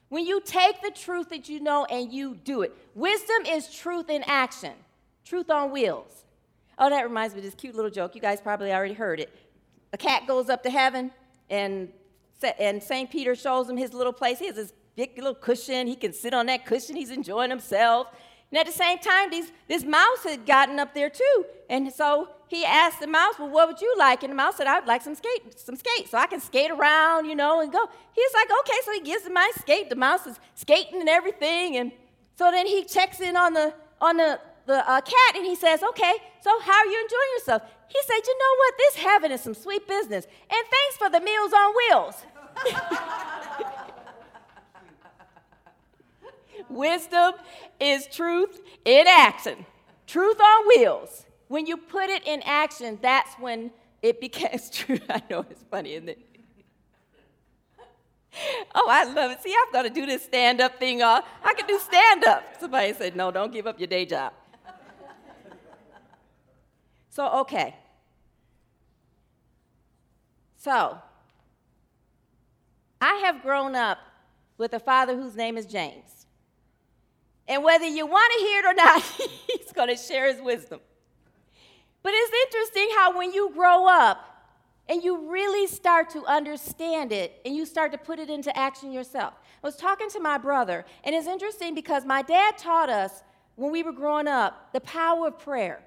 When 0.09 0.25
you 0.25 0.41
take 0.41 0.81
the 0.81 0.91
truth 0.91 1.29
that 1.29 1.47
you 1.47 1.61
know 1.61 1.85
and 1.85 2.11
you 2.11 2.35
do 2.35 2.61
it. 2.61 2.75
Wisdom 2.93 3.45
is 3.47 3.73
truth 3.73 4.09
in 4.09 4.21
action, 4.27 4.73
truth 5.23 5.49
on 5.49 5.71
wheels. 5.71 6.25
Oh, 6.77 6.89
that 6.89 7.03
reminds 7.03 7.33
me 7.33 7.39
of 7.39 7.45
this 7.45 7.55
cute 7.55 7.73
little 7.73 7.89
joke. 7.89 8.15
You 8.15 8.21
guys 8.21 8.41
probably 8.41 8.73
already 8.73 8.93
heard 8.93 9.21
it. 9.21 9.33
A 9.93 9.97
cat 9.97 10.27
goes 10.27 10.49
up 10.49 10.63
to 10.63 10.69
heaven, 10.69 11.11
and, 11.49 11.89
and 12.59 12.83
St. 12.83 13.09
Peter 13.09 13.33
shows 13.33 13.69
him 13.69 13.77
his 13.77 13.93
little 13.93 14.13
place. 14.13 14.39
He 14.39 14.47
has 14.47 14.55
this 14.55 14.73
big 14.97 15.15
little 15.15 15.33
cushion. 15.33 15.87
He 15.87 15.95
can 15.95 16.11
sit 16.11 16.33
on 16.33 16.47
that 16.47 16.65
cushion. 16.65 16.97
He's 16.97 17.11
enjoying 17.11 17.49
himself. 17.49 18.07
And 18.51 18.59
at 18.59 18.65
the 18.65 18.73
same 18.73 18.99
time, 18.99 19.29
these, 19.29 19.51
this 19.69 19.85
mouse 19.85 20.23
had 20.25 20.45
gotten 20.45 20.79
up 20.79 20.93
there 20.93 21.09
too. 21.09 21.45
And 21.69 21.91
so 21.93 22.29
he 22.51 22.65
asked 22.65 22.99
the 22.99 23.07
mouse, 23.07 23.35
Well, 23.39 23.47
what 23.47 23.69
would 23.69 23.79
you 23.79 23.95
like? 23.97 24.23
And 24.23 24.31
the 24.31 24.35
mouse 24.35 24.57
said, 24.57 24.67
I 24.67 24.77
would 24.77 24.85
like 24.85 25.01
some 25.01 25.15
skate, 25.15 25.57
some 25.57 25.77
skates, 25.77 26.11
so 26.11 26.17
I 26.17 26.27
can 26.27 26.41
skate 26.41 26.69
around, 26.69 27.25
you 27.25 27.33
know, 27.33 27.61
and 27.61 27.71
go. 27.71 27.87
He's 28.11 28.33
like, 28.33 28.49
Okay, 28.59 28.77
so 28.83 28.91
he 28.91 28.99
gives 28.99 29.25
him 29.25 29.31
my 29.33 29.49
skate. 29.57 29.89
The 29.89 29.95
mouse 29.95 30.27
is 30.27 30.37
skating 30.55 30.99
and 30.99 31.07
everything. 31.07 31.77
And 31.77 31.93
so 32.35 32.51
then 32.51 32.67
he 32.67 32.83
checks 32.83 33.21
in 33.21 33.37
on 33.37 33.53
the 33.53 33.73
on 34.01 34.17
the 34.17 34.37
the 34.65 34.79
uh, 34.79 34.99
cat 34.99 35.35
and 35.37 35.45
he 35.45 35.55
says, 35.55 35.81
Okay, 35.81 36.13
so 36.41 36.59
how 36.59 36.73
are 36.73 36.85
you 36.85 37.01
enjoying 37.01 37.31
yourself? 37.37 37.61
He 37.87 37.99
said, 38.05 38.19
You 38.27 38.37
know 38.37 38.55
what? 38.57 38.73
This 38.77 38.95
heaven 38.97 39.31
is 39.31 39.39
some 39.39 39.53
sweet 39.53 39.87
business. 39.87 40.25
And 40.25 40.67
thanks 40.69 40.97
for 40.97 41.09
the 41.09 41.21
meals 41.21 41.53
on 41.53 41.73
wheels. 41.79 42.15
Wisdom 46.69 47.33
is 47.79 48.07
truth 48.07 48.59
in 48.83 49.07
action, 49.07 49.65
truth 50.05 50.41
on 50.41 50.67
wheels. 50.67 51.25
When 51.51 51.65
you 51.65 51.75
put 51.75 52.09
it 52.09 52.25
in 52.25 52.41
action, 52.45 52.97
that's 53.01 53.33
when 53.33 53.71
it 54.01 54.21
becomes 54.21 54.69
true. 54.77 55.01
I 55.09 55.21
know 55.29 55.45
it's 55.49 55.65
funny, 55.69 55.95
isn't 55.95 56.07
it? 56.07 56.19
Oh, 58.73 58.87
I 58.89 59.03
love 59.03 59.31
it. 59.31 59.43
See, 59.43 59.53
I've 59.53 59.73
got 59.73 59.81
to 59.81 59.89
do 59.89 60.05
this 60.05 60.23
stand 60.23 60.61
up 60.61 60.79
thing. 60.79 61.01
Uh, 61.01 61.21
I 61.43 61.53
can 61.53 61.67
do 61.67 61.77
stand 61.77 62.23
up. 62.23 62.41
Somebody 62.61 62.93
said, 62.93 63.17
no, 63.17 63.29
don't 63.29 63.51
give 63.51 63.67
up 63.67 63.77
your 63.77 63.87
day 63.87 64.05
job. 64.05 64.31
So, 67.09 67.27
okay. 67.41 67.75
So, 70.55 70.97
I 73.01 73.15
have 73.25 73.41
grown 73.41 73.75
up 73.75 73.97
with 74.57 74.71
a 74.71 74.79
father 74.79 75.17
whose 75.17 75.35
name 75.35 75.57
is 75.57 75.65
James. 75.65 76.25
And 77.49 77.61
whether 77.65 77.85
you 77.85 78.05
want 78.07 78.31
to 78.37 78.39
hear 78.39 78.59
it 78.59 78.65
or 78.65 78.73
not, 78.73 79.01
he's 79.47 79.73
going 79.73 79.89
to 79.89 79.97
share 79.97 80.33
his 80.33 80.41
wisdom. 80.41 80.79
But 82.03 82.13
it's 82.15 82.31
interesting 82.47 82.89
how 82.95 83.17
when 83.17 83.31
you 83.31 83.51
grow 83.53 83.87
up 83.87 84.27
and 84.89 85.03
you 85.03 85.31
really 85.31 85.67
start 85.67 86.09
to 86.11 86.25
understand 86.25 87.11
it 87.11 87.39
and 87.45 87.55
you 87.55 87.65
start 87.65 87.91
to 87.91 87.97
put 87.97 88.19
it 88.19 88.29
into 88.29 88.55
action 88.57 88.91
yourself. 88.91 89.33
I 89.63 89.67
was 89.67 89.75
talking 89.75 90.09
to 90.09 90.19
my 90.19 90.37
brother, 90.37 90.85
and 91.03 91.15
it's 91.15 91.27
interesting 91.27 91.75
because 91.75 92.03
my 92.05 92.21
dad 92.23 92.57
taught 92.57 92.89
us 92.89 93.23
when 93.55 93.71
we 93.71 93.83
were 93.83 93.91
growing 93.91 94.27
up 94.27 94.73
the 94.73 94.81
power 94.81 95.27
of 95.27 95.39
prayer. 95.39 95.81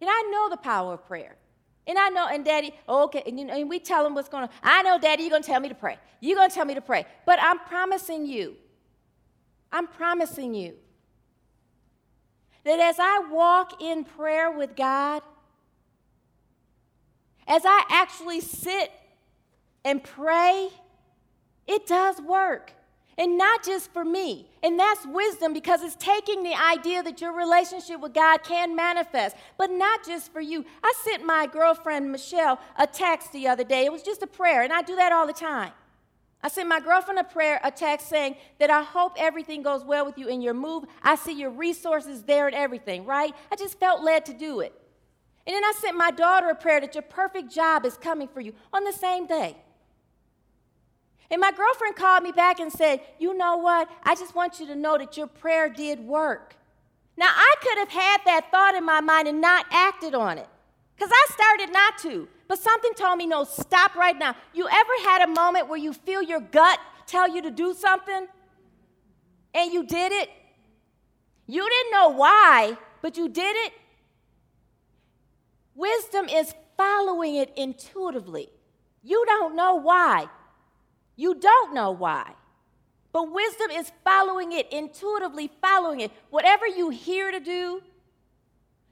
And 0.00 0.08
I 0.10 0.22
know 0.30 0.48
the 0.48 0.56
power 0.56 0.94
of 0.94 1.06
prayer. 1.06 1.36
And 1.86 1.98
I 1.98 2.08
know, 2.10 2.26
and 2.26 2.44
daddy, 2.44 2.74
oh, 2.86 3.04
okay, 3.04 3.22
and, 3.26 3.38
you 3.38 3.46
know, 3.46 3.54
and 3.54 3.68
we 3.68 3.78
tell 3.78 4.06
him 4.06 4.14
what's 4.14 4.28
going 4.28 4.44
on. 4.44 4.50
I 4.62 4.82
know, 4.82 4.98
daddy, 4.98 5.22
you're 5.22 5.30
going 5.30 5.42
to 5.42 5.48
tell 5.48 5.60
me 5.60 5.68
to 5.68 5.74
pray. 5.74 5.98
You're 6.20 6.36
going 6.36 6.50
to 6.50 6.54
tell 6.54 6.66
me 6.66 6.74
to 6.74 6.82
pray. 6.82 7.06
But 7.24 7.38
I'm 7.40 7.58
promising 7.60 8.26
you, 8.26 8.56
I'm 9.72 9.86
promising 9.86 10.54
you 10.54 10.74
that 12.64 12.78
as 12.78 12.96
I 12.98 13.26
walk 13.30 13.80
in 13.82 14.04
prayer 14.04 14.50
with 14.50 14.76
God, 14.76 15.22
as 17.48 17.62
I 17.64 17.84
actually 17.88 18.40
sit 18.40 18.92
and 19.84 20.02
pray, 20.04 20.68
it 21.66 21.86
does 21.86 22.20
work. 22.20 22.72
And 23.16 23.36
not 23.36 23.64
just 23.64 23.92
for 23.92 24.04
me. 24.04 24.48
And 24.62 24.78
that's 24.78 25.04
wisdom 25.04 25.52
because 25.52 25.82
it's 25.82 25.96
taking 25.96 26.44
the 26.44 26.54
idea 26.54 27.02
that 27.02 27.20
your 27.20 27.32
relationship 27.32 28.00
with 28.00 28.14
God 28.14 28.44
can 28.44 28.76
manifest, 28.76 29.34
but 29.56 29.72
not 29.72 30.06
just 30.06 30.32
for 30.32 30.40
you. 30.40 30.64
I 30.84 30.92
sent 31.04 31.24
my 31.24 31.48
girlfriend 31.48 32.12
Michelle 32.12 32.60
a 32.78 32.86
text 32.86 33.32
the 33.32 33.48
other 33.48 33.64
day. 33.64 33.84
It 33.84 33.90
was 33.90 34.02
just 34.02 34.22
a 34.22 34.28
prayer, 34.28 34.62
and 34.62 34.72
I 34.72 34.82
do 34.82 34.94
that 34.94 35.10
all 35.10 35.26
the 35.26 35.32
time. 35.32 35.72
I 36.44 36.48
sent 36.48 36.68
my 36.68 36.78
girlfriend 36.78 37.18
a 37.18 37.24
prayer, 37.24 37.60
a 37.64 37.72
text 37.72 38.08
saying 38.08 38.36
that 38.60 38.70
I 38.70 38.84
hope 38.84 39.14
everything 39.18 39.62
goes 39.62 39.84
well 39.84 40.06
with 40.06 40.16
you 40.16 40.28
in 40.28 40.40
your 40.40 40.54
move. 40.54 40.84
I 41.02 41.16
see 41.16 41.32
your 41.32 41.50
resources 41.50 42.22
there 42.22 42.46
and 42.46 42.54
everything, 42.54 43.04
right? 43.04 43.34
I 43.50 43.56
just 43.56 43.80
felt 43.80 44.04
led 44.04 44.26
to 44.26 44.32
do 44.32 44.60
it. 44.60 44.72
And 45.48 45.54
then 45.54 45.64
I 45.64 45.72
sent 45.80 45.96
my 45.96 46.10
daughter 46.10 46.50
a 46.50 46.54
prayer 46.54 46.78
that 46.78 46.94
your 46.94 47.00
perfect 47.00 47.50
job 47.50 47.86
is 47.86 47.96
coming 47.96 48.28
for 48.28 48.42
you 48.42 48.52
on 48.70 48.84
the 48.84 48.92
same 48.92 49.26
day. 49.26 49.56
And 51.30 51.40
my 51.40 51.50
girlfriend 51.52 51.96
called 51.96 52.22
me 52.22 52.32
back 52.32 52.60
and 52.60 52.70
said, 52.70 53.00
You 53.18 53.32
know 53.32 53.56
what? 53.56 53.88
I 54.02 54.14
just 54.14 54.34
want 54.34 54.60
you 54.60 54.66
to 54.66 54.76
know 54.76 54.98
that 54.98 55.16
your 55.16 55.26
prayer 55.26 55.70
did 55.70 56.00
work. 56.00 56.54
Now, 57.16 57.30
I 57.34 57.54
could 57.62 57.78
have 57.78 57.88
had 57.88 58.18
that 58.26 58.50
thought 58.50 58.74
in 58.74 58.84
my 58.84 59.00
mind 59.00 59.26
and 59.26 59.40
not 59.40 59.64
acted 59.70 60.14
on 60.14 60.36
it 60.36 60.46
because 60.94 61.10
I 61.10 61.26
started 61.32 61.72
not 61.72 61.96
to. 62.02 62.28
But 62.46 62.58
something 62.58 62.92
told 62.92 63.16
me, 63.16 63.26
No, 63.26 63.44
stop 63.44 63.94
right 63.94 64.18
now. 64.18 64.36
You 64.52 64.68
ever 64.68 65.08
had 65.08 65.22
a 65.22 65.28
moment 65.28 65.68
where 65.68 65.78
you 65.78 65.94
feel 65.94 66.20
your 66.20 66.40
gut 66.40 66.78
tell 67.06 67.26
you 67.26 67.40
to 67.40 67.50
do 67.50 67.72
something 67.72 68.26
and 69.54 69.72
you 69.72 69.86
did 69.86 70.12
it? 70.12 70.28
You 71.46 71.66
didn't 71.66 71.92
know 71.92 72.10
why, 72.10 72.76
but 73.00 73.16
you 73.16 73.30
did 73.30 73.56
it. 73.56 73.72
Wisdom 75.78 76.28
is 76.28 76.56
following 76.76 77.36
it 77.36 77.52
intuitively. 77.56 78.48
You 79.04 79.24
don't 79.26 79.54
know 79.54 79.76
why, 79.76 80.26
you 81.14 81.36
don't 81.36 81.72
know 81.72 81.92
why. 81.92 82.32
But 83.12 83.32
wisdom 83.32 83.70
is 83.70 83.92
following 84.02 84.50
it, 84.52 84.70
intuitively 84.72 85.50
following 85.62 86.00
it. 86.00 86.10
Whatever 86.30 86.66
you 86.66 86.90
hear 86.90 87.30
to 87.30 87.38
do, 87.38 87.80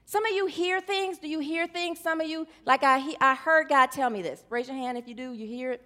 some 0.05 0.25
of 0.25 0.31
you 0.31 0.45
hear 0.45 0.79
things. 0.79 1.19
Do 1.19 1.27
you 1.27 1.39
hear 1.39 1.67
things? 1.67 1.99
Some 1.99 2.21
of 2.21 2.27
you, 2.27 2.47
like 2.65 2.83
I, 2.83 3.15
I 3.19 3.35
heard 3.35 3.67
God 3.67 3.91
tell 3.91 4.09
me 4.09 4.21
this. 4.21 4.41
Raise 4.49 4.69
your 4.69 4.77
hand 4.77 4.97
if 4.97 5.09
you 5.09 5.13
do, 5.13 5.33
you 5.33 5.45
hear 5.45 5.73
it. 5.73 5.81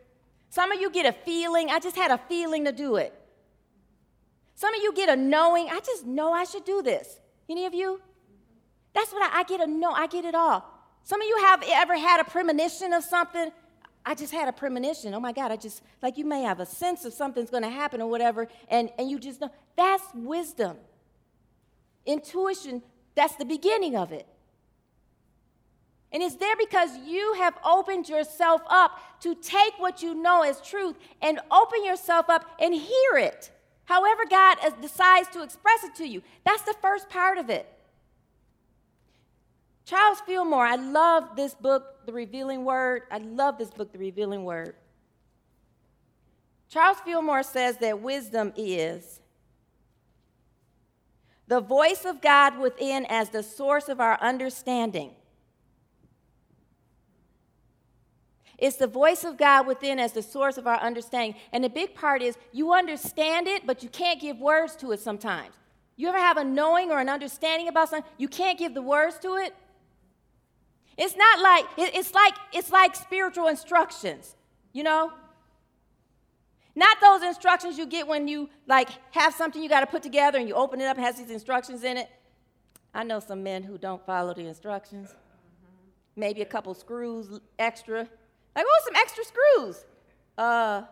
Some 0.50 0.72
of 0.72 0.80
you 0.80 0.92
get 0.92 1.08
a 1.08 1.14
feeling. 1.14 1.72
I 1.72 1.80
just 1.80 1.96
had 1.96 2.12
a 2.12 2.20
feeling 2.30 2.66
to 2.66 2.72
do 2.72 2.98
it. 2.98 3.12
Some 4.54 4.74
of 4.76 4.84
you 4.84 4.94
get 4.94 5.10
a 5.10 5.16
knowing. 5.16 5.68
I 5.72 5.80
just 5.80 6.06
know 6.06 6.32
I 6.32 6.44
should 6.44 6.64
do 6.64 6.84
this. 6.84 7.20
Any 7.50 7.66
of 7.66 7.74
you? 7.74 8.02
That's 8.94 9.12
what 9.12 9.24
I, 9.24 9.40
I 9.40 9.44
get 9.44 9.62
a 9.62 9.68
know. 9.68 9.92
I 9.92 10.06
get 10.06 10.26
it 10.26 10.36
all. 10.36 10.71
Some 11.04 11.22
of 11.22 11.28
you 11.28 11.38
have 11.42 11.64
ever 11.68 11.98
had 11.98 12.20
a 12.20 12.24
premonition 12.24 12.94
of 12.94 13.04
something. 13.04 13.52
I 14.06 14.16
just 14.16 14.32
had 14.32 14.48
a 14.48 14.52
premonition. 14.52 15.14
Oh 15.14 15.20
my 15.20 15.32
God, 15.32 15.52
I 15.52 15.58
just, 15.58 15.82
like 16.02 16.18
you 16.18 16.26
may 16.26 16.42
have 16.42 16.60
a 16.60 16.66
sense 16.66 17.06
of 17.06 17.14
something's 17.14 17.50
going 17.50 17.64
to 17.64 17.70
happen 17.70 18.02
or 18.02 18.10
whatever, 18.10 18.48
and, 18.68 18.90
and 18.98 19.10
you 19.10 19.20
just 19.20 19.42
know. 19.42 19.52
That's 19.76 20.04
wisdom. 20.14 20.78
Intuition, 22.06 22.82
that's 23.16 23.36
the 23.36 23.46
beginning 23.46 23.96
of 23.96 24.12
it. 24.12 24.28
And 26.12 26.22
it's 26.22 26.36
there 26.36 26.56
because 26.58 26.90
you 27.06 27.36
have 27.38 27.58
opened 27.64 28.10
yourself 28.10 28.62
up 28.70 29.00
to 29.22 29.34
take 29.36 29.74
what 29.78 30.04
you 30.04 30.14
know 30.14 30.42
as 30.42 30.60
truth 30.62 30.98
and 31.22 31.40
open 31.50 31.86
yourself 31.86 32.30
up 32.30 32.46
and 32.60 32.74
hear 32.74 33.18
it. 33.18 33.50
However, 33.86 34.24
God 34.30 34.58
uh, 34.64 34.72
decides 34.82 35.30
to 35.30 35.44
express 35.44 35.84
it 35.84 35.96
to 35.96 36.08
you. 36.08 36.22
That's 36.46 36.64
the 36.64 36.76
first 36.82 37.10
part 37.10 37.38
of 37.38 37.50
it. 37.50 37.68
Charles 39.86 40.22
Fillmore, 40.22 40.66
I 40.66 40.76
love 40.76 41.36
this 41.36 41.54
book, 41.54 42.06
The 42.06 42.14
Revealing 42.14 42.64
Word. 42.64 43.04
I 43.12 43.18
love 43.18 43.58
this 43.58 43.72
book, 43.72 43.92
The 43.92 44.00
Revealing 44.00 44.44
Word. 44.44 44.76
Charles 46.70 47.00
Fillmore 47.02 47.44
says 47.44 47.78
that 47.78 48.02
wisdom 48.02 48.54
is 48.56 49.20
the 51.48 51.60
voice 51.60 52.06
of 52.06 52.22
God 52.22 52.60
within 52.60 53.06
as 53.08 53.30
the 53.30 53.44
source 53.44 53.90
of 53.90 54.00
our 54.00 54.18
understanding. 54.22 55.12
It's 58.58 58.78
the 58.78 58.88
voice 58.88 59.24
of 59.26 59.38
God 59.38 59.68
within 59.68 60.00
as 60.00 60.14
the 60.14 60.22
source 60.22 60.58
of 60.58 60.68
our 60.68 60.80
understanding. 60.80 61.36
And 61.52 61.64
the 61.64 61.70
big 61.70 61.96
part 61.96 62.22
is 62.22 62.38
you 62.54 62.72
understand 62.72 63.48
it, 63.48 63.66
but 63.66 63.82
you 63.82 63.90
can't 63.90 64.22
give 64.22 64.38
words 64.38 64.76
to 64.78 64.92
it 64.92 65.02
sometimes. 65.02 65.56
You 65.98 66.08
ever 66.08 66.20
have 66.20 66.38
a 66.38 66.44
knowing 66.44 66.92
or 66.92 67.00
an 67.00 67.10
understanding 67.10 67.68
about 67.68 67.90
something, 67.90 68.10
you 68.18 68.28
can't 68.28 68.58
give 68.58 68.74
the 68.74 68.82
words 68.82 69.18
to 69.20 69.36
it? 69.36 69.54
It's 70.98 71.16
not 71.16 71.40
like 71.40 71.66
it's 71.78 72.14
like 72.14 72.34
it's 72.54 72.72
like 72.72 72.96
spiritual 72.96 73.48
instructions, 73.48 74.36
you 74.74 74.84
know? 74.84 75.12
Not 76.76 76.98
those 77.02 77.24
instructions 77.24 77.78
you 77.78 77.86
get 77.86 78.08
when 78.08 78.28
you 78.28 78.50
like 78.68 78.90
have 79.12 79.34
something 79.34 79.62
you 79.62 79.70
got 79.70 79.82
to 79.82 79.88
put 79.88 80.04
together 80.04 80.38
and 80.38 80.48
you 80.48 80.54
open 80.54 80.80
it 80.80 80.86
up 80.86 80.98
has 80.98 81.18
these 81.18 81.30
instructions 81.30 81.84
in 81.84 81.98
it. 81.98 82.10
I 82.94 83.04
know 83.04 83.20
some 83.20 83.44
men 83.44 83.64
who 83.64 83.78
don't 83.78 84.06
follow 84.06 84.34
the 84.34 84.48
instructions. 84.48 85.10
Maybe 86.16 86.42
a 86.42 86.46
couple 86.46 86.74
screws 86.74 87.40
extra. 87.58 88.08
Like, 88.56 88.66
oh, 88.68 88.82
some 88.86 88.96
extra 88.96 89.24
screws. 89.24 89.86
Uh, 90.38 90.84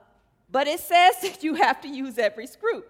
but 0.51 0.67
it 0.67 0.79
says 0.79 1.15
that 1.21 1.43
you 1.43 1.55
have 1.55 1.81
to 1.81 1.87
use 1.87 2.17
every 2.17 2.47
screw. 2.47 2.83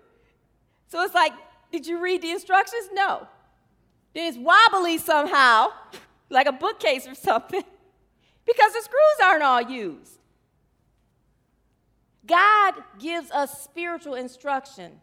So 0.87 1.03
it's 1.03 1.13
like, 1.13 1.33
did 1.71 1.85
you 1.85 2.01
read 2.01 2.21
the 2.21 2.31
instructions? 2.31 2.89
No. 2.93 3.27
Then 4.13 4.27
it's 4.27 4.37
wobbly 4.37 4.97
somehow, 4.97 5.71
like 6.29 6.47
a 6.47 6.51
bookcase 6.51 7.07
or 7.07 7.15
something, 7.29 7.63
because 8.45 8.73
the 8.73 8.81
screws 8.81 9.27
aren't 9.27 9.43
all 9.43 9.61
used. 9.61 10.19
God 12.25 12.75
gives 12.99 13.31
us 13.31 13.63
spiritual 13.63 14.13
instruction. 14.13 14.99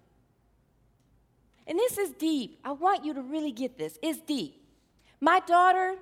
And 1.67 1.79
this 1.79 1.99
is 1.99 2.11
deep. 2.13 2.61
I 2.65 2.73
want 2.73 3.05
you 3.05 3.13
to 3.15 3.23
really 3.23 3.51
get 3.51 3.77
this. 3.77 3.99
It's 4.01 4.21
deep. 4.21 4.63
My 5.21 5.41
daughter 5.41 5.97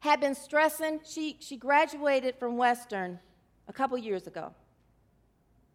had 0.00 0.20
been 0.20 0.34
stressing. 0.34 1.00
She, 1.04 1.36
she 1.40 1.56
graduated 1.56 2.36
from 2.36 2.56
Western 2.56 3.20
a 3.68 3.72
couple 3.72 3.96
years 3.96 4.26
ago. 4.26 4.52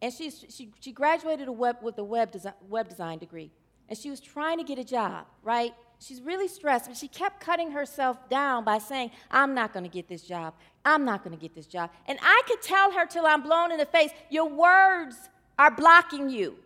And 0.02 0.12
she, 0.12 0.30
she, 0.30 0.70
she 0.80 0.92
graduated 0.92 1.48
a 1.48 1.52
web, 1.52 1.78
with 1.82 1.98
a 1.98 2.04
web, 2.04 2.32
desi- 2.32 2.54
web 2.68 2.88
design 2.88 3.18
degree. 3.18 3.50
And 3.88 3.98
she 3.98 4.10
was 4.10 4.20
trying 4.20 4.58
to 4.58 4.64
get 4.64 4.78
a 4.78 4.84
job, 4.84 5.26
right? 5.42 5.72
She's 6.00 6.22
really 6.22 6.48
stressed, 6.48 6.86
but 6.86 6.96
she 6.96 7.08
kept 7.08 7.40
cutting 7.40 7.72
herself 7.72 8.28
down 8.30 8.64
by 8.64 8.78
saying, 8.78 9.10
I'm 9.30 9.54
not 9.54 9.74
going 9.74 9.84
to 9.84 9.90
get 9.90 10.08
this 10.08 10.22
job. 10.22 10.54
I'm 10.82 11.04
not 11.04 11.22
going 11.22 11.36
to 11.36 11.40
get 11.40 11.54
this 11.54 11.66
job. 11.66 11.90
And 12.08 12.18
I 12.22 12.42
could 12.48 12.62
tell 12.62 12.90
her 12.92 13.04
till 13.04 13.26
I'm 13.26 13.42
blown 13.42 13.70
in 13.70 13.76
the 13.76 13.84
face, 13.84 14.10
your 14.30 14.48
words 14.48 15.28
are 15.58 15.70
blocking 15.70 16.30
you. 16.30 16.56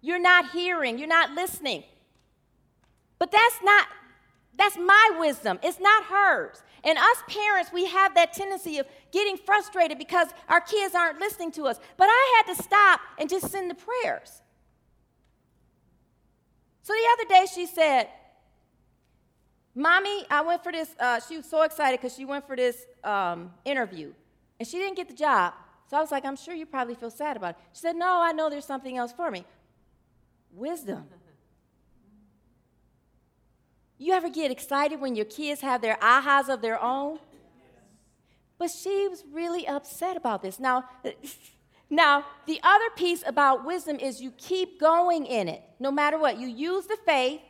You're 0.00 0.20
not 0.20 0.50
hearing, 0.50 0.98
you're 0.98 1.06
not 1.06 1.30
listening. 1.30 1.84
But 3.20 3.30
that's 3.30 3.60
not 3.62 3.86
that's 4.58 4.76
my 4.76 5.10
wisdom. 5.18 5.58
It's 5.62 5.80
not 5.80 6.04
hers. 6.04 6.62
And 6.84 6.98
us 6.98 7.22
parents, 7.26 7.72
we 7.72 7.86
have 7.86 8.14
that 8.16 8.32
tendency 8.34 8.78
of 8.78 8.86
getting 9.10 9.36
frustrated 9.36 9.96
because 9.96 10.28
our 10.48 10.60
kids 10.60 10.94
aren't 10.94 11.20
listening 11.20 11.52
to 11.52 11.64
us. 11.64 11.78
But 11.96 12.08
I 12.10 12.42
had 12.44 12.54
to 12.54 12.62
stop 12.62 13.00
and 13.18 13.30
just 13.30 13.50
send 13.50 13.70
the 13.70 13.74
prayers. 13.74 14.42
So 16.82 16.92
the 16.92 17.08
other 17.12 17.28
day 17.28 17.46
she 17.52 17.64
said, 17.64 18.08
Mommy, 19.74 20.26
I 20.30 20.42
went 20.42 20.62
for 20.62 20.72
this. 20.72 20.94
Uh, 20.98 21.20
she 21.26 21.36
was 21.38 21.46
so 21.48 21.62
excited 21.62 22.00
because 22.00 22.14
she 22.14 22.24
went 22.24 22.46
for 22.46 22.56
this 22.56 22.84
um, 23.02 23.52
interview 23.64 24.12
and 24.58 24.68
she 24.68 24.78
didn't 24.78 24.96
get 24.96 25.08
the 25.08 25.14
job. 25.14 25.54
So 25.88 25.96
I 25.96 26.00
was 26.00 26.10
like, 26.10 26.24
I'm 26.24 26.36
sure 26.36 26.54
you 26.54 26.66
probably 26.66 26.94
feel 26.94 27.10
sad 27.10 27.36
about 27.36 27.50
it. 27.50 27.56
She 27.72 27.80
said, 27.80 27.96
No, 27.96 28.20
I 28.20 28.32
know 28.32 28.48
there's 28.48 28.64
something 28.64 28.96
else 28.96 29.12
for 29.12 29.30
me. 29.30 29.44
Wisdom. 30.52 31.04
You 33.98 34.12
ever 34.14 34.28
get 34.28 34.50
excited 34.50 35.00
when 35.00 35.14
your 35.14 35.24
kids 35.26 35.60
have 35.60 35.80
their 35.80 35.96
ahas 35.96 36.48
of 36.48 36.60
their 36.60 36.82
own? 36.82 37.18
But 38.58 38.70
she 38.70 39.06
was 39.08 39.24
really 39.32 39.66
upset 39.66 40.16
about 40.16 40.42
this. 40.42 40.58
Now, 40.58 40.84
now, 41.90 42.24
the 42.46 42.58
other 42.62 42.90
piece 42.96 43.22
about 43.26 43.64
wisdom 43.64 43.98
is 43.98 44.20
you 44.20 44.32
keep 44.32 44.80
going 44.80 45.24
in 45.26 45.48
it, 45.48 45.62
no 45.78 45.90
matter 45.90 46.18
what. 46.18 46.38
You 46.38 46.48
use 46.48 46.86
the 46.86 46.96
faith, 47.06 47.40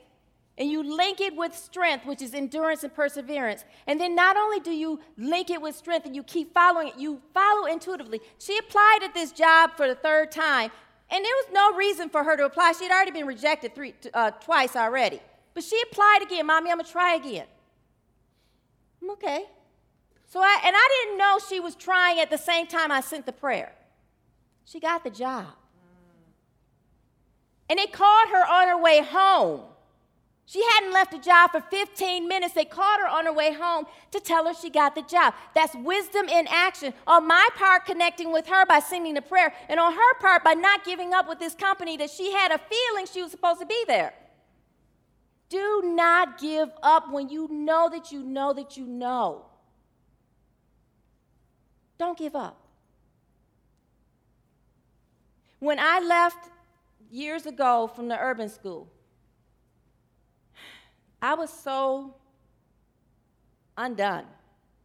and 0.58 0.70
you 0.70 0.82
link 0.82 1.20
it 1.20 1.34
with 1.34 1.56
strength, 1.56 2.04
which 2.04 2.20
is 2.20 2.34
endurance 2.34 2.84
and 2.84 2.94
perseverance. 2.94 3.64
And 3.86 4.00
then 4.00 4.14
not 4.14 4.36
only 4.36 4.60
do 4.60 4.70
you 4.70 5.00
link 5.16 5.50
it 5.50 5.60
with 5.62 5.74
strength 5.74 6.06
and 6.06 6.14
you 6.14 6.22
keep 6.22 6.52
following 6.52 6.88
it, 6.88 6.98
you 6.98 7.20
follow 7.32 7.66
intuitively. 7.66 8.20
She 8.38 8.58
applied 8.58 9.00
at 9.02 9.14
this 9.14 9.32
job 9.32 9.70
for 9.76 9.88
the 9.88 9.94
third 9.94 10.30
time, 10.30 10.70
and 11.10 11.24
there 11.24 11.34
was 11.34 11.46
no 11.52 11.76
reason 11.76 12.08
for 12.08 12.22
her 12.24 12.36
to 12.36 12.44
apply. 12.44 12.72
She 12.72 12.84
had 12.84 12.92
already 12.92 13.12
been 13.12 13.26
rejected 13.26 13.74
three, 13.74 13.94
uh, 14.12 14.30
twice 14.32 14.76
already. 14.76 15.20
But 15.54 15.64
she 15.64 15.80
applied 15.90 16.20
again. 16.22 16.46
Mommy, 16.46 16.70
I'm 16.70 16.76
going 16.76 16.86
to 16.86 16.92
try 16.92 17.14
again. 17.14 17.46
I'm 19.02 19.10
okay. 19.10 19.44
So 20.28 20.40
I, 20.40 20.60
and 20.64 20.74
I 20.74 21.04
didn't 21.04 21.18
know 21.18 21.38
she 21.46 21.60
was 21.60 21.74
trying 21.74 22.18
at 22.18 22.30
the 22.30 22.38
same 22.38 22.66
time 22.66 22.90
I 22.90 23.00
sent 23.02 23.26
the 23.26 23.32
prayer. 23.32 23.72
She 24.64 24.80
got 24.80 25.04
the 25.04 25.10
job. 25.10 25.48
And 27.68 27.78
they 27.78 27.86
called 27.86 28.28
her 28.30 28.46
on 28.46 28.68
her 28.68 28.80
way 28.80 29.02
home. 29.02 29.62
She 30.52 30.62
hadn't 30.74 30.92
left 30.92 31.12
the 31.12 31.18
job 31.18 31.52
for 31.52 31.62
15 31.62 32.28
minutes. 32.28 32.52
They 32.52 32.66
called 32.66 33.00
her 33.00 33.08
on 33.08 33.24
her 33.24 33.32
way 33.32 33.54
home 33.54 33.86
to 34.10 34.20
tell 34.20 34.46
her 34.46 34.52
she 34.52 34.68
got 34.68 34.94
the 34.94 35.00
job. 35.00 35.32
That's 35.54 35.74
wisdom 35.74 36.28
in 36.28 36.46
action. 36.46 36.92
On 37.06 37.26
my 37.26 37.48
part, 37.56 37.86
connecting 37.86 38.30
with 38.30 38.46
her 38.48 38.66
by 38.66 38.80
sending 38.80 39.16
a 39.16 39.22
prayer, 39.22 39.54
and 39.70 39.80
on 39.80 39.94
her 39.94 40.14
part, 40.20 40.44
by 40.44 40.52
not 40.52 40.84
giving 40.84 41.14
up 41.14 41.26
with 41.26 41.38
this 41.38 41.54
company 41.54 41.96
that 41.96 42.10
she 42.10 42.32
had 42.32 42.52
a 42.52 42.58
feeling 42.58 43.06
she 43.10 43.22
was 43.22 43.30
supposed 43.30 43.60
to 43.60 43.66
be 43.66 43.82
there. 43.86 44.12
Do 45.48 45.80
not 45.86 46.38
give 46.38 46.68
up 46.82 47.10
when 47.10 47.30
you 47.30 47.48
know 47.50 47.88
that 47.88 48.12
you 48.12 48.22
know 48.22 48.52
that 48.52 48.76
you 48.76 48.84
know. 48.84 49.46
Don't 51.96 52.18
give 52.18 52.36
up. 52.36 52.60
When 55.60 55.78
I 55.78 56.00
left 56.00 56.50
years 57.10 57.46
ago 57.46 57.90
from 57.96 58.08
the 58.08 58.18
urban 58.18 58.50
school, 58.50 58.90
I 61.22 61.34
was 61.34 61.50
so 61.50 62.16
undone. 63.78 64.26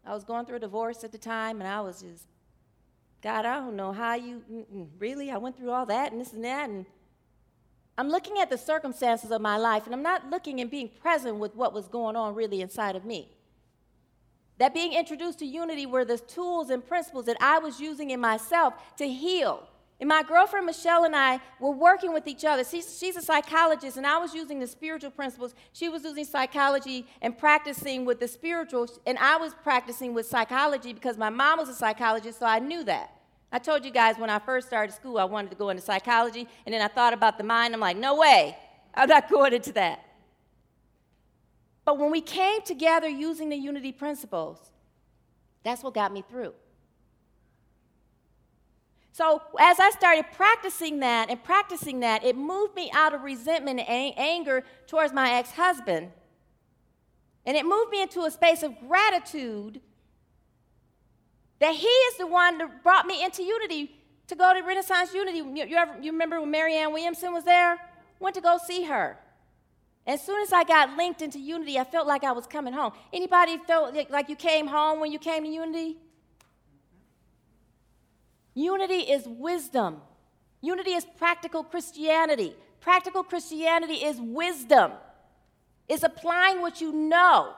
I 0.06 0.14
was 0.14 0.24
going 0.24 0.46
through 0.46 0.58
a 0.58 0.60
divorce 0.60 1.04
at 1.04 1.12
the 1.12 1.18
time, 1.18 1.60
and 1.60 1.68
I 1.68 1.82
was 1.82 2.02
just, 2.02 2.28
God, 3.24 3.46
I 3.46 3.56
don't 3.56 3.76
know 3.76 3.92
how 3.92 4.14
you 4.14 4.44
really. 5.00 5.32
I 5.32 5.38
went 5.38 5.58
through 5.58 5.72
all 5.72 5.88
that 5.88 6.12
and 6.12 6.22
this 6.22 6.34
and 6.34 6.46
that, 6.46 6.70
and 6.70 6.86
I'm 7.98 8.10
looking 8.10 8.38
at 8.38 8.52
the 8.52 8.58
circumstances 8.58 9.32
of 9.32 9.42
my 9.42 9.58
life, 9.58 9.86
and 9.86 9.96
I'm 9.96 10.04
not 10.04 10.30
looking 10.30 10.62
and 10.62 10.70
being 10.70 10.90
present 11.02 11.38
with 11.38 11.56
what 11.56 11.74
was 11.74 11.88
going 11.88 12.16
on 12.16 12.36
really 12.36 12.62
inside 12.62 12.96
of 12.96 13.04
me. 13.04 13.32
That 14.60 14.74
being 14.74 14.94
introduced 14.94 15.40
to 15.40 15.46
unity 15.46 15.88
were 15.88 16.06
the 16.06 16.20
tools 16.20 16.70
and 16.70 16.86
principles 16.86 17.26
that 17.26 17.38
I 17.42 17.58
was 17.58 17.80
using 17.80 18.12
in 18.12 18.20
myself 18.20 18.74
to 18.98 19.08
heal 19.08 19.68
and 20.00 20.08
my 20.08 20.22
girlfriend 20.22 20.68
Michelle 20.68 21.06
and 21.06 21.16
I 21.16 21.40
were 21.60 21.72
working 21.72 22.14
with 22.14 22.28
each 22.28 22.46
other. 22.46 22.64
She's, 22.64 23.00
she's, 23.00 23.16
a 23.16 23.22
psychologist, 23.22 23.98
and 23.98 24.06
I 24.06 24.20
was 24.20 24.34
using 24.34 24.60
the 24.60 24.68
spiritual 24.68 25.10
principles. 25.10 25.56
She 25.74 25.90
was 25.90 26.04
using 26.04 26.24
psychology 26.24 27.08
and 27.22 27.36
practicing 27.36 28.06
with 28.06 28.20
the 28.20 28.28
spiritual, 28.28 28.88
and 29.08 29.18
I 29.18 29.38
was 29.38 29.54
practicing 29.64 30.14
with 30.14 30.28
psychology 30.28 30.94
because 30.94 31.18
my 31.18 31.32
mom 31.32 31.58
was 31.58 31.70
a 31.70 31.74
psychologist, 31.74 32.40
so 32.40 32.46
I 32.46 32.60
knew 32.60 32.84
that. 32.84 33.12
I 33.52 33.58
told 33.58 33.86
you 33.86 33.92
guys 33.92 34.18
when 34.18 34.30
I 34.30 34.38
first 34.38 34.68
started 34.68 34.94
school, 34.94 35.18
I 35.18 35.24
wanted 35.24 35.50
to 35.52 35.58
go 35.58 35.70
into 35.70 35.82
psychology, 35.82 36.48
and 36.66 36.76
then 36.76 36.82
I 36.82 36.90
thought 36.90 37.14
about 37.14 37.40
the 37.40 37.44
mind. 37.44 37.74
I'm 37.74 37.80
like, 37.80 37.98
no 37.98 38.16
way, 38.16 38.56
I'm 38.94 39.10
not 39.10 39.30
going 39.32 39.54
into 39.54 39.72
that. 39.74 40.04
But 41.86 41.98
when 41.98 42.12
we 42.12 42.22
came 42.22 42.62
together 42.62 43.08
using 43.08 43.50
the 43.50 43.56
unity 43.56 43.94
principles, 43.94 44.60
that's 45.64 45.82
what 45.82 45.96
got 45.96 46.14
me 46.14 46.24
through. 46.30 46.54
So 49.18 49.42
as 49.60 49.80
I 49.80 49.90
started 49.90 50.26
practicing 50.34 51.00
that 51.00 51.32
and 51.32 51.44
practicing 51.44 52.02
that, 52.02 52.24
it 52.24 52.38
moved 52.38 52.76
me 52.76 52.92
out 52.94 53.16
of 53.16 53.24
resentment 53.24 53.80
and 53.80 54.14
anger 54.16 54.64
towards 54.86 55.12
my 55.12 55.34
ex 55.34 55.50
husband. 55.54 56.12
And 57.44 57.58
it 57.58 57.66
moved 57.66 57.90
me 57.90 58.04
into 58.04 58.22
a 58.26 58.30
space 58.30 58.62
of 58.62 58.76
gratitude 58.88 59.82
that 61.58 61.74
he 61.74 61.88
is 61.88 62.18
the 62.18 62.28
one 62.28 62.60
that 62.60 62.84
brought 62.84 63.08
me 63.08 63.24
into 63.24 63.42
unity 63.42 64.00
to 64.28 64.36
go 64.36 64.54
to 64.54 64.62
Renaissance 64.62 65.12
Unity. 65.16 65.40
You, 65.40 65.66
you, 65.66 65.78
ever, 65.78 65.96
you 66.00 66.12
remember 66.12 66.40
when 66.40 66.52
Marianne 66.52 66.94
Williamson 66.94 67.34
was 67.34 67.44
there? 67.44 67.80
Went 68.20 68.36
to 68.36 68.42
go 68.42 68.60
see 68.68 68.84
her. 68.84 69.18
As 70.06 70.24
soon 70.24 70.40
as 70.44 70.54
I 70.54 70.64
got 70.64 70.96
linked 70.96 71.24
into 71.24 71.40
unity, 71.40 71.80
I 71.80 71.86
felt 71.86 72.06
like 72.06 72.24
I 72.24 72.34
was 72.34 72.46
coming 72.46 72.74
home. 72.74 72.92
Anybody 73.12 73.58
felt 73.66 73.96
like 74.12 74.30
you 74.30 74.36
came 74.36 74.68
home 74.68 75.00
when 75.00 75.12
you 75.12 75.18
came 75.18 75.44
to 75.44 75.50
unity? 75.50 75.98
Unity 78.58 79.02
is 79.02 79.28
wisdom. 79.28 80.02
Unity 80.62 80.94
is 80.94 81.06
practical 81.06 81.64
Christianity. 81.64 82.56
Practical 82.82 83.24
Christianity 83.24 84.04
is 84.04 84.20
wisdom. 84.20 84.94
Is 85.88 86.04
applying 86.04 86.62
what 86.62 86.82
you 86.82 86.92
know. 86.92 87.54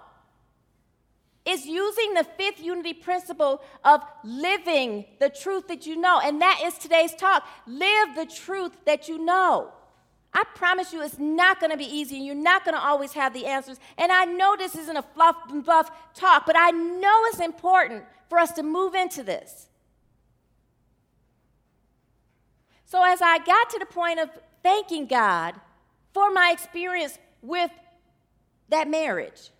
Is 1.45 1.65
using 1.65 2.15
the 2.15 2.25
fifth 2.25 2.61
unity 2.61 2.93
principle 2.93 3.61
of 3.85 4.01
living 4.25 5.05
the 5.21 5.29
truth 5.29 5.69
that 5.69 5.87
you 5.87 5.95
know. 5.95 6.19
And 6.21 6.41
that 6.41 6.59
is 6.65 6.77
today's 6.77 7.15
talk. 7.15 7.47
Live 7.65 8.15
the 8.15 8.25
truth 8.25 8.73
that 8.85 9.07
you 9.07 9.23
know. 9.23 9.71
I 10.33 10.43
promise 10.53 10.91
you, 10.91 11.01
it's 11.01 11.17
not 11.17 11.61
going 11.61 11.71
to 11.71 11.77
be 11.77 11.85
easy, 11.85 12.17
and 12.17 12.25
you're 12.25 12.35
not 12.35 12.65
going 12.65 12.75
to 12.75 12.81
always 12.81 13.13
have 13.13 13.33
the 13.33 13.45
answers. 13.45 13.79
And 13.97 14.11
I 14.11 14.25
know 14.25 14.57
this 14.57 14.75
isn't 14.75 14.97
a 14.97 15.01
fluff 15.01 15.37
and 15.49 15.65
buff 15.65 15.89
talk, 16.13 16.45
but 16.45 16.57
I 16.57 16.71
know 16.71 17.21
it's 17.27 17.39
important 17.39 18.03
for 18.27 18.37
us 18.37 18.51
to 18.51 18.63
move 18.63 18.95
into 18.95 19.23
this. 19.23 19.68
So, 22.89 23.03
as 23.03 23.21
I 23.21 23.37
got 23.37 23.69
to 23.69 23.77
the 23.77 23.85
point 23.85 24.19
of 24.19 24.31
thanking 24.63 25.05
God 25.05 25.53
for 26.11 26.31
my 26.31 26.49
experience 26.51 27.19
with 27.43 27.69
that 28.69 28.89
marriage, 28.89 29.51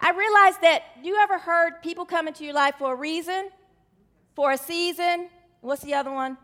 I 0.00 0.10
realized 0.10 0.60
that 0.62 0.82
you 1.04 1.16
ever 1.16 1.38
heard 1.38 1.82
people 1.84 2.04
come 2.04 2.26
into 2.26 2.44
your 2.44 2.52
life 2.52 2.74
for 2.80 2.94
a 2.94 2.96
reason, 2.96 3.50
for 4.34 4.50
a 4.50 4.58
season? 4.58 5.28
What's 5.60 5.82
the 5.82 5.94
other 5.94 6.10
one? 6.10 6.36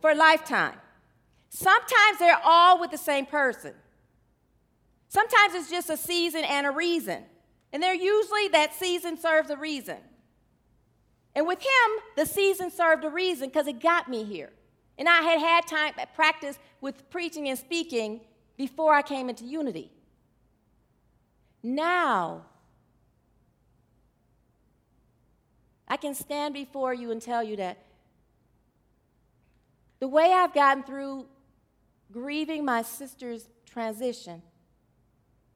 For 0.00 0.10
a 0.10 0.14
lifetime. 0.14 0.76
Sometimes 1.48 2.18
they're 2.20 2.40
all 2.44 2.78
with 2.78 2.92
the 2.92 2.98
same 2.98 3.26
person. 3.26 3.74
Sometimes 5.08 5.54
it's 5.54 5.70
just 5.70 5.90
a 5.90 5.96
season 5.96 6.44
and 6.44 6.68
a 6.68 6.70
reason. 6.70 7.24
And 7.72 7.82
they're 7.82 7.94
usually 7.94 8.46
that 8.52 8.74
season 8.74 9.18
serves 9.18 9.50
a 9.50 9.56
reason. 9.56 9.96
And 11.34 11.46
with 11.46 11.60
him, 11.60 11.90
the 12.16 12.26
season 12.26 12.70
served 12.70 13.04
a 13.04 13.10
reason 13.10 13.48
because 13.48 13.66
it 13.66 13.80
got 13.80 14.08
me 14.08 14.24
here. 14.24 14.50
And 14.96 15.08
I 15.08 15.22
had 15.22 15.40
had 15.40 15.66
time 15.66 15.94
practice 16.14 16.58
with 16.80 17.10
preaching 17.10 17.48
and 17.48 17.58
speaking 17.58 18.20
before 18.56 18.94
I 18.94 19.02
came 19.02 19.28
into 19.28 19.44
unity. 19.44 19.90
Now, 21.62 22.42
I 25.88 25.96
can 25.96 26.14
stand 26.14 26.54
before 26.54 26.94
you 26.94 27.10
and 27.10 27.20
tell 27.20 27.42
you 27.42 27.56
that 27.56 27.78
the 29.98 30.08
way 30.08 30.32
I've 30.32 30.54
gotten 30.54 30.82
through 30.82 31.26
grieving 32.12 32.64
my 32.64 32.82
sister's 32.82 33.48
transition 33.66 34.42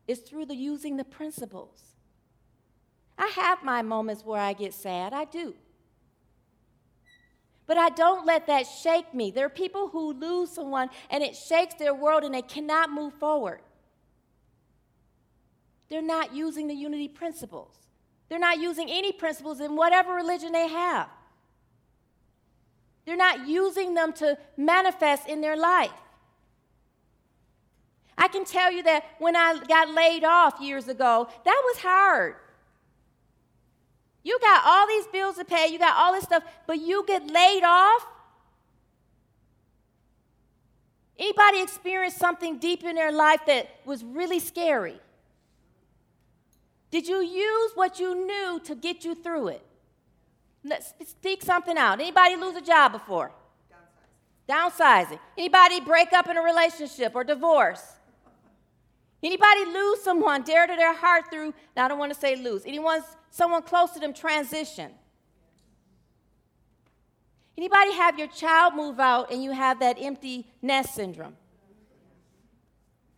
is 0.08 0.20
through 0.20 0.46
the 0.46 0.56
using 0.56 0.96
the 0.96 1.04
principles. 1.04 1.82
I 3.16 3.26
have 3.36 3.62
my 3.62 3.82
moments 3.82 4.24
where 4.24 4.40
I 4.40 4.54
get 4.54 4.74
sad, 4.74 5.12
I 5.12 5.24
do. 5.24 5.54
But 7.68 7.76
I 7.76 7.90
don't 7.90 8.24
let 8.24 8.46
that 8.46 8.66
shake 8.66 9.12
me. 9.12 9.30
There 9.30 9.44
are 9.44 9.50
people 9.50 9.88
who 9.88 10.14
lose 10.14 10.50
someone 10.50 10.88
and 11.10 11.22
it 11.22 11.36
shakes 11.36 11.74
their 11.74 11.94
world 11.94 12.24
and 12.24 12.34
they 12.34 12.42
cannot 12.42 12.90
move 12.90 13.12
forward. 13.12 13.60
They're 15.90 16.00
not 16.00 16.34
using 16.34 16.66
the 16.66 16.74
unity 16.74 17.08
principles. 17.08 17.74
They're 18.30 18.38
not 18.38 18.58
using 18.58 18.90
any 18.90 19.12
principles 19.12 19.60
in 19.60 19.76
whatever 19.76 20.14
religion 20.14 20.52
they 20.52 20.66
have. 20.66 21.10
They're 23.04 23.16
not 23.16 23.46
using 23.46 23.92
them 23.92 24.14
to 24.14 24.38
manifest 24.56 25.28
in 25.28 25.42
their 25.42 25.56
life. 25.56 25.92
I 28.16 28.28
can 28.28 28.46
tell 28.46 28.72
you 28.72 28.82
that 28.84 29.04
when 29.18 29.36
I 29.36 29.58
got 29.68 29.90
laid 29.90 30.24
off 30.24 30.58
years 30.58 30.88
ago, 30.88 31.28
that 31.44 31.62
was 31.66 31.78
hard. 31.82 32.36
You 34.22 34.38
got 34.40 34.62
all 34.64 34.86
these 34.86 35.06
bills 35.06 35.36
to 35.36 35.44
pay, 35.44 35.68
you 35.68 35.78
got 35.78 35.96
all 35.96 36.12
this 36.12 36.24
stuff, 36.24 36.42
but 36.66 36.80
you 36.80 37.04
get 37.06 37.26
laid 37.30 37.62
off. 37.64 38.06
Anybody 41.18 41.62
experience 41.62 42.14
something 42.14 42.58
deep 42.58 42.84
in 42.84 42.94
their 42.94 43.10
life 43.10 43.40
that 43.46 43.68
was 43.84 44.04
really 44.04 44.38
scary? 44.38 45.00
Did 46.90 47.08
you 47.08 47.22
use 47.22 47.72
what 47.74 47.98
you 47.98 48.26
knew 48.26 48.60
to 48.64 48.74
get 48.74 49.04
you 49.04 49.14
through 49.14 49.48
it? 49.48 49.66
Let's 50.64 50.94
speak 51.06 51.42
something 51.42 51.76
out. 51.76 52.00
Anybody 52.00 52.36
lose 52.36 52.56
a 52.56 52.60
job 52.60 52.92
before? 52.92 53.32
Downsizing. 54.48 55.08
Downsizing. 55.08 55.18
Anybody 55.36 55.80
break 55.80 56.12
up 56.12 56.28
in 56.28 56.36
a 56.36 56.42
relationship 56.42 57.12
or 57.14 57.24
divorce? 57.24 57.82
Anybody 59.22 59.64
lose 59.66 60.02
someone 60.02 60.42
dear 60.42 60.66
to 60.66 60.76
their 60.76 60.94
heart 60.94 61.24
through, 61.30 61.52
now 61.76 61.86
I 61.86 61.88
don't 61.88 61.98
want 61.98 62.12
to 62.12 62.18
say 62.18 62.36
lose, 62.36 62.64
anyone, 62.64 63.02
someone 63.30 63.62
close 63.62 63.90
to 63.92 64.00
them 64.00 64.12
transition? 64.12 64.90
Anybody 67.56 67.92
have 67.94 68.18
your 68.18 68.28
child 68.28 68.74
move 68.76 69.00
out 69.00 69.32
and 69.32 69.42
you 69.42 69.50
have 69.50 69.80
that 69.80 69.96
empty 69.98 70.46
nest 70.62 70.94
syndrome? 70.94 71.34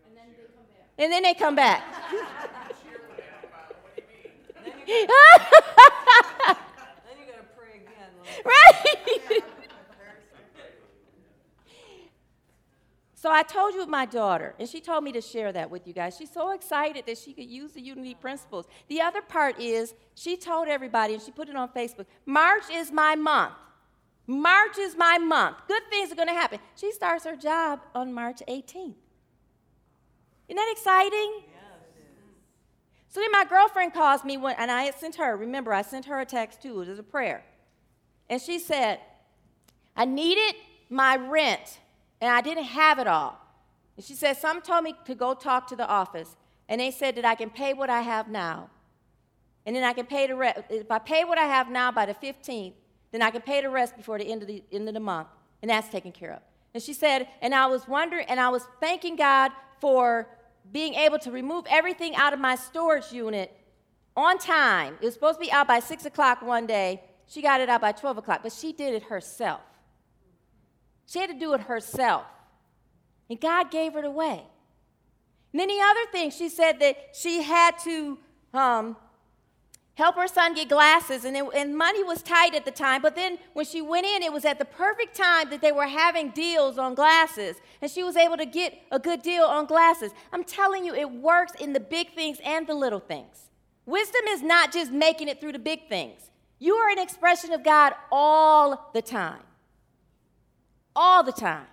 And 0.06 0.16
then 0.16 0.32
they 0.32 0.42
come 0.42 0.64
back. 0.66 0.94
And 0.98 1.12
then 1.12 1.22
they 1.22 1.34
come 1.34 1.54
back. 1.56 1.84
then 4.86 4.98
you 7.18 7.26
gotta 7.26 7.44
pray 7.56 7.80
again. 7.80 8.10
Right? 8.44 9.42
So 13.20 13.30
I 13.30 13.42
told 13.42 13.74
you 13.74 13.84
my 13.84 14.06
daughter, 14.06 14.54
and 14.58 14.66
she 14.66 14.80
told 14.80 15.04
me 15.04 15.12
to 15.12 15.20
share 15.20 15.52
that 15.52 15.70
with 15.70 15.86
you 15.86 15.92
guys. 15.92 16.16
She's 16.16 16.30
so 16.30 16.52
excited 16.52 17.04
that 17.04 17.18
she 17.18 17.34
could 17.34 17.50
use 17.50 17.72
the 17.72 17.82
unity 17.82 18.14
principles. 18.14 18.64
The 18.88 19.02
other 19.02 19.20
part 19.20 19.60
is 19.60 19.92
she 20.14 20.38
told 20.38 20.68
everybody, 20.68 21.12
and 21.12 21.22
she 21.22 21.30
put 21.30 21.50
it 21.50 21.54
on 21.54 21.68
Facebook 21.68 22.06
March 22.24 22.62
is 22.72 22.90
my 22.90 23.16
month. 23.16 23.52
March 24.26 24.78
is 24.78 24.96
my 24.96 25.18
month. 25.18 25.58
Good 25.68 25.82
things 25.90 26.10
are 26.10 26.14
going 26.14 26.28
to 26.28 26.34
happen. 26.34 26.60
She 26.76 26.92
starts 26.92 27.26
her 27.26 27.36
job 27.36 27.80
on 27.94 28.10
March 28.10 28.40
18th. 28.48 28.94
Isn't 30.48 30.56
that 30.56 30.72
exciting? 30.72 31.42
So 33.10 33.20
then 33.20 33.32
my 33.32 33.44
girlfriend 33.44 33.92
calls 33.92 34.24
me, 34.24 34.38
when, 34.38 34.56
and 34.56 34.70
I 34.70 34.84
had 34.84 34.94
sent 34.94 35.16
her, 35.16 35.36
remember, 35.36 35.74
I 35.74 35.82
sent 35.82 36.06
her 36.06 36.20
a 36.20 36.24
text 36.24 36.62
too, 36.62 36.80
it 36.80 36.88
was 36.88 36.98
a 36.98 37.02
prayer. 37.02 37.44
And 38.30 38.40
she 38.40 38.58
said, 38.58 38.98
I 39.94 40.06
needed 40.06 40.54
my 40.88 41.16
rent 41.16 41.80
and 42.20 42.30
I 42.30 42.40
didn't 42.40 42.64
have 42.64 42.98
it 42.98 43.06
all. 43.06 43.40
And 43.96 44.04
she 44.04 44.14
said, 44.14 44.36
Some 44.36 44.60
told 44.62 44.84
me 44.84 44.94
to 45.06 45.14
go 45.14 45.34
talk 45.34 45.66
to 45.68 45.76
the 45.76 45.86
office, 45.86 46.36
and 46.68 46.80
they 46.80 46.90
said 46.90 47.16
that 47.16 47.24
I 47.24 47.34
can 47.34 47.50
pay 47.50 47.74
what 47.74 47.90
I 47.90 48.02
have 48.02 48.28
now. 48.28 48.70
And 49.66 49.76
then 49.76 49.84
I 49.84 49.92
can 49.92 50.06
pay 50.06 50.26
the 50.26 50.34
rest. 50.34 50.60
If 50.70 50.90
I 50.90 50.98
pay 50.98 51.24
what 51.24 51.38
I 51.38 51.44
have 51.44 51.70
now 51.70 51.92
by 51.92 52.06
the 52.06 52.14
15th, 52.14 52.72
then 53.12 53.22
I 53.22 53.30
can 53.30 53.42
pay 53.42 53.60
the 53.60 53.70
rest 53.70 53.96
before 53.96 54.18
the 54.18 54.30
end 54.30 54.42
of 54.42 54.48
the, 54.48 54.62
end 54.72 54.88
of 54.88 54.94
the 54.94 55.00
month, 55.00 55.28
and 55.62 55.70
that's 55.70 55.88
taken 55.88 56.12
care 56.12 56.32
of. 56.32 56.40
And 56.72 56.82
she 56.82 56.92
said, 56.92 57.28
and 57.42 57.54
I 57.54 57.66
was 57.66 57.88
wondering, 57.88 58.26
and 58.28 58.38
I 58.38 58.48
was 58.48 58.62
thanking 58.80 59.16
God 59.16 59.50
for 59.80 60.28
being 60.72 60.94
able 60.94 61.18
to 61.18 61.30
remove 61.30 61.64
everything 61.68 62.14
out 62.14 62.32
of 62.32 62.38
my 62.38 62.54
storage 62.54 63.12
unit 63.12 63.52
on 64.16 64.38
time. 64.38 64.96
It 65.00 65.04
was 65.04 65.14
supposed 65.14 65.38
to 65.38 65.44
be 65.44 65.50
out 65.50 65.66
by 65.66 65.80
6 65.80 66.04
o'clock 66.04 66.42
one 66.42 66.66
day. 66.66 67.02
She 67.26 67.42
got 67.42 67.60
it 67.60 67.68
out 67.68 67.80
by 67.80 67.92
12 67.92 68.18
o'clock, 68.18 68.40
but 68.42 68.52
she 68.52 68.72
did 68.72 68.94
it 68.94 69.04
herself. 69.04 69.60
She 71.10 71.18
had 71.18 71.28
to 71.28 71.36
do 71.36 71.54
it 71.54 71.62
herself. 71.62 72.24
And 73.28 73.40
God 73.40 73.72
gave 73.72 73.94
her 73.94 74.02
the 74.02 74.12
way. 74.12 74.44
Many 75.52 75.80
other 75.80 76.06
things. 76.12 76.36
She 76.36 76.48
said 76.48 76.78
that 76.78 76.96
she 77.14 77.42
had 77.42 77.76
to 77.80 78.16
um, 78.54 78.96
help 79.94 80.14
her 80.14 80.28
son 80.28 80.54
get 80.54 80.68
glasses, 80.68 81.24
and, 81.24 81.36
it, 81.36 81.44
and 81.52 81.76
money 81.76 82.04
was 82.04 82.22
tight 82.22 82.54
at 82.54 82.64
the 82.64 82.70
time. 82.70 83.02
But 83.02 83.16
then 83.16 83.38
when 83.54 83.66
she 83.66 83.82
went 83.82 84.06
in, 84.06 84.22
it 84.22 84.32
was 84.32 84.44
at 84.44 84.60
the 84.60 84.64
perfect 84.64 85.16
time 85.16 85.50
that 85.50 85.60
they 85.60 85.72
were 85.72 85.88
having 85.88 86.30
deals 86.30 86.78
on 86.78 86.94
glasses, 86.94 87.56
and 87.82 87.90
she 87.90 88.04
was 88.04 88.14
able 88.14 88.36
to 88.36 88.46
get 88.46 88.80
a 88.92 89.00
good 89.00 89.20
deal 89.20 89.42
on 89.42 89.66
glasses. 89.66 90.12
I'm 90.32 90.44
telling 90.44 90.84
you, 90.84 90.94
it 90.94 91.10
works 91.10 91.54
in 91.60 91.72
the 91.72 91.80
big 91.80 92.14
things 92.14 92.38
and 92.44 92.68
the 92.68 92.74
little 92.74 93.00
things. 93.00 93.50
Wisdom 93.84 94.22
is 94.28 94.42
not 94.42 94.72
just 94.72 94.92
making 94.92 95.26
it 95.26 95.40
through 95.40 95.52
the 95.52 95.58
big 95.58 95.88
things, 95.88 96.30
you 96.60 96.76
are 96.76 96.88
an 96.88 97.00
expression 97.00 97.52
of 97.52 97.64
God 97.64 97.94
all 98.12 98.90
the 98.94 99.02
time 99.02 99.40
all 101.00 101.22
the 101.22 101.32
time. 101.32 101.66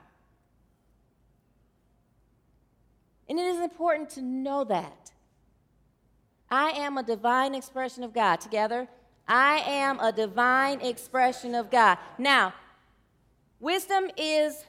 And 3.27 3.37
it 3.37 3.45
is 3.45 3.59
important 3.59 4.09
to 4.11 4.21
know 4.21 4.63
that. 4.63 5.11
I 6.49 6.69
am 6.69 6.97
a 6.97 7.03
divine 7.03 7.53
expression 7.53 8.05
of 8.05 8.13
God. 8.13 8.39
Together, 8.39 8.87
I 9.27 9.57
am 9.67 9.99
a 9.99 10.13
divine 10.13 10.79
expression 10.79 11.55
of 11.55 11.69
God. 11.69 11.97
Now, 12.17 12.53
wisdom 13.59 14.09
is 14.15 14.63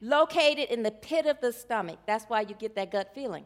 located 0.00 0.68
in 0.70 0.84
the 0.84 0.92
pit 0.92 1.26
of 1.26 1.40
the 1.40 1.52
stomach. 1.52 1.98
That's 2.06 2.26
why 2.26 2.42
you 2.42 2.54
get 2.54 2.76
that 2.76 2.92
gut 2.92 3.10
feeling. 3.12 3.44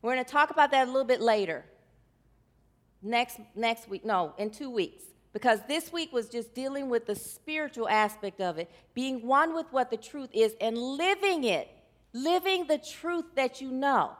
We're 0.00 0.14
going 0.14 0.24
to 0.24 0.30
talk 0.30 0.50
about 0.50 0.70
that 0.70 0.86
a 0.86 0.90
little 0.92 1.04
bit 1.04 1.20
later. 1.20 1.64
Next, 3.02 3.40
next 3.56 3.88
week, 3.88 4.04
no, 4.04 4.32
in 4.38 4.50
two 4.50 4.70
weeks. 4.70 5.02
Because 5.32 5.60
this 5.68 5.92
week 5.92 6.12
was 6.12 6.28
just 6.28 6.54
dealing 6.54 6.88
with 6.88 7.06
the 7.06 7.14
spiritual 7.14 7.88
aspect 7.88 8.40
of 8.40 8.58
it, 8.58 8.70
being 8.94 9.26
one 9.26 9.54
with 9.54 9.66
what 9.70 9.90
the 9.90 9.96
truth 9.96 10.30
is 10.32 10.54
and 10.60 10.76
living 10.76 11.44
it, 11.44 11.68
living 12.12 12.66
the 12.66 12.78
truth 12.78 13.24
that 13.34 13.60
you 13.60 13.70
know. 13.70 14.12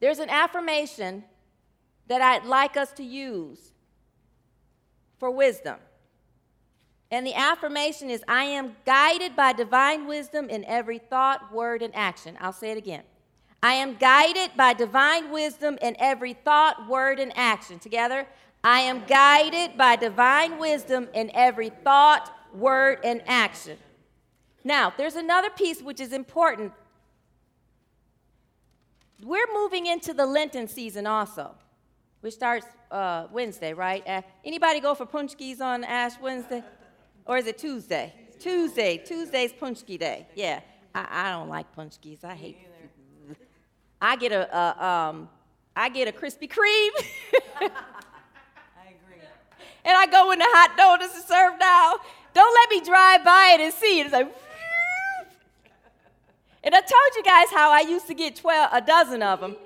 There's 0.00 0.18
an 0.18 0.30
affirmation 0.30 1.24
that 2.08 2.20
I'd 2.20 2.44
like 2.44 2.76
us 2.76 2.92
to 2.92 3.04
use 3.04 3.72
for 5.18 5.30
wisdom. 5.30 5.76
And 7.10 7.26
the 7.26 7.34
affirmation 7.34 8.10
is 8.10 8.22
I 8.26 8.44
am 8.44 8.76
guided 8.84 9.36
by 9.36 9.52
divine 9.52 10.06
wisdom 10.06 10.48
in 10.48 10.64
every 10.64 10.98
thought, 10.98 11.52
word, 11.52 11.82
and 11.82 11.94
action. 11.94 12.36
I'll 12.40 12.52
say 12.52 12.72
it 12.72 12.78
again. 12.78 13.02
I 13.62 13.74
am 13.74 13.96
guided 13.96 14.50
by 14.56 14.74
divine 14.74 15.30
wisdom 15.30 15.78
in 15.80 15.96
every 15.98 16.34
thought, 16.34 16.88
word, 16.88 17.18
and 17.18 17.32
action. 17.36 17.78
Together, 17.78 18.26
I 18.66 18.80
am 18.80 19.04
guided 19.06 19.78
by 19.78 19.94
divine 19.94 20.58
wisdom 20.58 21.06
in 21.14 21.30
every 21.34 21.68
thought, 21.68 22.34
word, 22.52 22.98
and 23.04 23.22
action. 23.28 23.78
Now, 24.64 24.92
there's 24.96 25.14
another 25.14 25.50
piece 25.50 25.80
which 25.80 26.00
is 26.00 26.12
important. 26.12 26.72
We're 29.22 29.46
moving 29.54 29.86
into 29.86 30.12
the 30.12 30.26
Lenten 30.26 30.66
season 30.66 31.06
also, 31.06 31.54
which 32.22 32.34
starts 32.34 32.66
uh, 32.90 33.28
Wednesday, 33.30 33.72
right? 33.72 34.02
Uh, 34.04 34.22
anybody 34.44 34.80
go 34.80 34.96
for 34.96 35.06
punchkis 35.06 35.60
on 35.60 35.84
Ash 35.84 36.14
Wednesday? 36.20 36.64
Or 37.24 37.38
is 37.38 37.46
it 37.46 37.58
Tuesday? 37.58 38.12
Tuesday. 38.40 38.98
Tuesday's 38.98 39.52
punchki 39.52 39.96
day. 39.96 40.26
Yeah. 40.34 40.58
I, 40.92 41.06
I 41.08 41.30
don't 41.30 41.48
like 41.48 41.72
punchkis. 41.76 42.24
I 42.24 42.34
hate. 42.34 42.58
I 44.02 44.16
get 44.16 44.32
a, 44.32 44.58
a 44.58 44.84
um, 44.84 45.28
I 45.76 45.88
get 45.88 46.08
a 46.08 46.12
Krispy 46.12 46.50
Kreme. 46.50 47.70
And 49.86 49.96
I 49.96 50.06
go 50.06 50.32
in 50.32 50.40
the 50.40 50.46
hot 50.48 50.76
donuts 50.76 51.16
is 51.16 51.24
served 51.24 51.60
now. 51.60 51.94
Don't 52.34 52.54
let 52.54 52.70
me 52.70 52.84
drive 52.84 53.24
by 53.24 53.52
it 53.54 53.60
and 53.60 53.72
see 53.72 54.00
it. 54.00 54.06
It's 54.06 54.12
like, 54.12 54.26
and 56.64 56.74
I 56.74 56.80
told 56.80 57.14
you 57.14 57.22
guys 57.22 57.46
how 57.52 57.70
I 57.70 57.80
used 57.88 58.08
to 58.08 58.14
get 58.14 58.34
12, 58.34 58.70
a 58.72 58.80
dozen 58.80 59.22
of 59.22 59.40
them. 59.40 59.56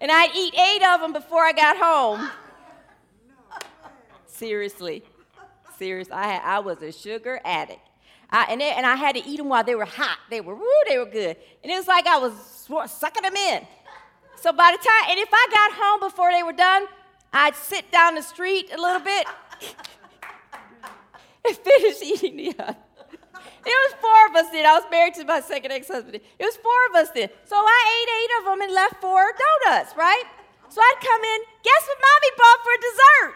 And 0.00 0.10
I'd 0.10 0.34
eat 0.34 0.54
eight 0.58 0.82
of 0.82 1.02
them 1.02 1.12
before 1.12 1.44
I 1.44 1.52
got 1.52 1.76
home. 1.76 2.30
Seriously. 4.26 5.04
Serious. 5.78 6.08
I, 6.10 6.26
had, 6.26 6.42
I 6.42 6.58
was 6.60 6.80
a 6.80 6.90
sugar 6.90 7.40
addict. 7.44 7.80
I, 8.30 8.46
and, 8.48 8.60
they, 8.60 8.70
and 8.70 8.86
I 8.86 8.96
had 8.96 9.16
to 9.16 9.28
eat 9.28 9.36
them 9.36 9.50
while 9.50 9.64
they 9.64 9.74
were 9.74 9.84
hot. 9.84 10.18
They 10.30 10.40
were, 10.40 10.54
woo, 10.54 10.64
they 10.88 10.96
were 10.96 11.04
good. 11.04 11.36
And 11.62 11.70
it 11.70 11.76
was 11.76 11.86
like 11.86 12.06
I 12.06 12.16
was 12.18 12.32
sucking 12.90 13.22
them 13.22 13.36
in. 13.36 13.66
So 14.36 14.50
by 14.50 14.72
the 14.72 14.78
time, 14.78 15.10
and 15.10 15.20
if 15.20 15.28
I 15.30 15.46
got 15.50 15.72
home 15.74 16.00
before 16.00 16.32
they 16.32 16.42
were 16.42 16.52
done, 16.54 16.86
I'd 17.34 17.56
sit 17.56 17.90
down 17.90 18.14
the 18.14 18.22
street 18.22 18.70
a 18.72 18.80
little 18.80 19.00
bit 19.00 19.26
and 21.46 21.56
finish 21.56 22.00
eating 22.00 22.36
the 22.36 22.54
other. 22.58 22.76
It 23.66 23.90
was 23.90 23.94
four 24.00 24.26
of 24.28 24.36
us 24.36 24.52
then. 24.52 24.64
I 24.66 24.74
was 24.74 24.84
married 24.90 25.14
to 25.14 25.24
my 25.24 25.40
second 25.40 25.72
ex-husband. 25.72 26.14
It 26.14 26.24
was 26.38 26.56
four 26.56 26.72
of 26.90 26.96
us 27.02 27.10
then. 27.14 27.28
So 27.44 27.56
I 27.56 27.80
ate 27.98 28.08
eight 28.22 28.30
of 28.38 28.44
them 28.44 28.60
and 28.62 28.72
left 28.72 29.00
four 29.00 29.32
donuts, 29.64 29.96
right? 29.96 30.24
So 30.68 30.80
I'd 30.80 31.00
come 31.00 31.22
in, 31.22 31.40
guess 31.62 31.88
what 31.88 31.98
mommy 31.98 32.30
bought 32.36 32.60
for 32.62 32.76
dessert? 32.80 33.34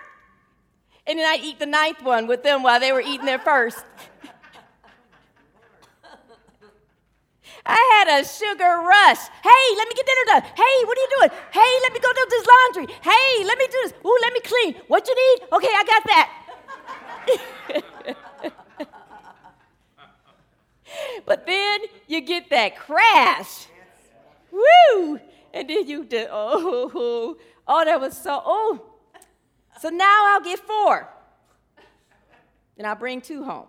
And 1.07 1.19
then 1.19 1.27
I'd 1.27 1.45
eat 1.45 1.59
the 1.59 1.67
ninth 1.67 2.03
one 2.03 2.27
with 2.27 2.43
them 2.43 2.63
while 2.63 2.79
they 2.79 2.93
were 2.93 3.01
eating 3.01 3.27
their 3.27 3.39
first. 3.39 3.85
I 7.69 7.81
had 8.01 8.21
a 8.21 8.25
sugar 8.27 8.81
rush. 8.81 9.29
Hey, 9.45 9.65
let 9.77 9.87
me 9.89 9.95
get 9.95 10.07
dinner 10.07 10.25
done. 10.27 10.43
Hey, 10.57 10.85
what 10.85 10.97
are 10.97 11.01
you 11.03 11.09
doing? 11.19 11.31
Hey, 11.53 11.79
let 11.83 11.93
me 11.93 12.01
go 12.01 12.09
do 12.15 12.27
this 12.31 12.47
laundry. 12.49 12.95
Hey, 13.03 13.45
let 13.45 13.59
me 13.59 13.67
do 13.67 13.79
this. 13.85 13.93
Ooh, 14.05 14.19
let 14.23 14.33
me 14.33 14.41
clean. 14.41 14.75
What 14.89 15.07
you 15.07 15.15
need? 15.15 15.49
Okay, 15.53 15.69
I 15.69 15.85
got 15.85 16.05
that. 16.07 16.33
but 21.27 21.47
then 21.47 21.81
you 22.07 22.23
get 22.23 22.49
that 22.49 22.77
crash. 22.77 23.67
Woo! 24.51 25.21
And 25.53 25.69
then 25.69 25.87
you 25.87 26.05
do, 26.05 26.27
oh, 26.31 27.37
oh, 27.67 27.85
that 27.85 28.01
was 28.01 28.17
so, 28.17 28.43
oh. 28.45 28.83
So 29.81 29.91
now 29.91 30.25
I'll 30.29 30.41
get 30.41 30.59
four. 30.59 31.07
And 32.79 32.87
I'll 32.87 32.97
bring 32.97 33.21
two 33.21 33.45
home 33.45 33.67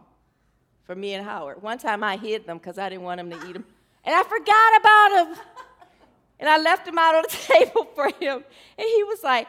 for 0.85 0.95
me 0.95 1.15
and 1.15 1.25
Howard. 1.25 1.62
One 1.62 1.77
time 1.77 2.01
I 2.01 2.15
hid 2.15 2.45
them 2.45 2.59
because 2.59 2.77
I 2.77 2.88
didn't 2.88 3.03
want 3.03 3.19
him 3.19 3.29
to 3.31 3.35
eat 3.47 3.53
them. 3.53 3.65
And 4.03 4.15
I 4.15 4.23
forgot 4.23 4.79
about 4.79 5.27
him. 5.27 5.43
And 6.39 6.49
I 6.49 6.57
left 6.57 6.88
him 6.88 6.97
out 6.97 7.15
on 7.15 7.23
the 7.23 7.38
table 7.53 7.88
for 7.95 8.07
him. 8.07 8.43
And 8.77 8.88
he 8.95 9.03
was 9.03 9.23
like, 9.23 9.47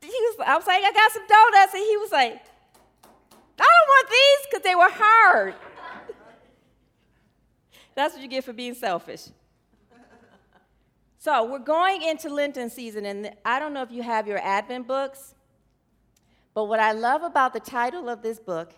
he 0.00 0.08
was, 0.08 0.36
I 0.46 0.56
was 0.56 0.66
like, 0.66 0.82
I 0.82 0.92
got 0.92 1.12
some 1.12 1.26
donuts. 1.26 1.74
And 1.74 1.82
he 1.82 1.96
was 1.98 2.10
like, 2.10 2.42
I 3.58 3.64
don't 3.64 3.88
want 3.88 4.08
these 4.08 4.46
because 4.50 4.64
they 4.64 4.74
were 4.74 4.90
hard. 4.90 5.54
That's 7.94 8.14
what 8.14 8.22
you 8.22 8.28
get 8.28 8.44
for 8.44 8.52
being 8.52 8.74
selfish. 8.74 9.28
So 11.22 11.44
we're 11.44 11.60
going 11.60 12.02
into 12.02 12.28
Lenten 12.28 12.68
season, 12.68 13.06
and 13.06 13.30
I 13.44 13.60
don't 13.60 13.72
know 13.72 13.82
if 13.82 13.92
you 13.92 14.02
have 14.02 14.26
your 14.26 14.38
Advent 14.38 14.88
books, 14.88 15.36
but 16.52 16.64
what 16.64 16.80
I 16.80 16.90
love 16.90 17.22
about 17.22 17.52
the 17.52 17.60
title 17.60 18.08
of 18.08 18.22
this 18.22 18.40
book 18.40 18.72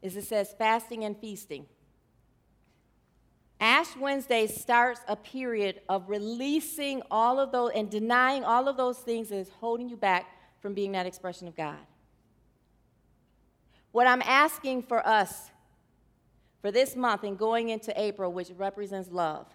is 0.00 0.16
it 0.16 0.24
says 0.24 0.54
fasting 0.56 1.04
and 1.04 1.14
feasting. 1.14 1.66
Ash 3.64 3.96
Wednesday 3.96 4.46
starts 4.46 5.00
a 5.08 5.16
period 5.16 5.80
of 5.88 6.10
releasing 6.10 7.00
all 7.10 7.40
of 7.40 7.50
those 7.50 7.70
and 7.74 7.88
denying 7.88 8.44
all 8.44 8.68
of 8.68 8.76
those 8.76 8.98
things 8.98 9.30
that 9.30 9.36
is 9.36 9.48
holding 9.58 9.88
you 9.88 9.96
back 9.96 10.26
from 10.60 10.74
being 10.74 10.92
that 10.92 11.06
expression 11.06 11.48
of 11.48 11.56
God. 11.56 11.78
What 13.90 14.06
I'm 14.06 14.20
asking 14.20 14.82
for 14.82 15.06
us 15.06 15.50
for 16.60 16.70
this 16.70 16.94
month 16.94 17.24
and 17.24 17.38
going 17.38 17.70
into 17.70 17.98
April, 17.98 18.30
which 18.30 18.50
represents 18.54 19.10
love, 19.10 19.46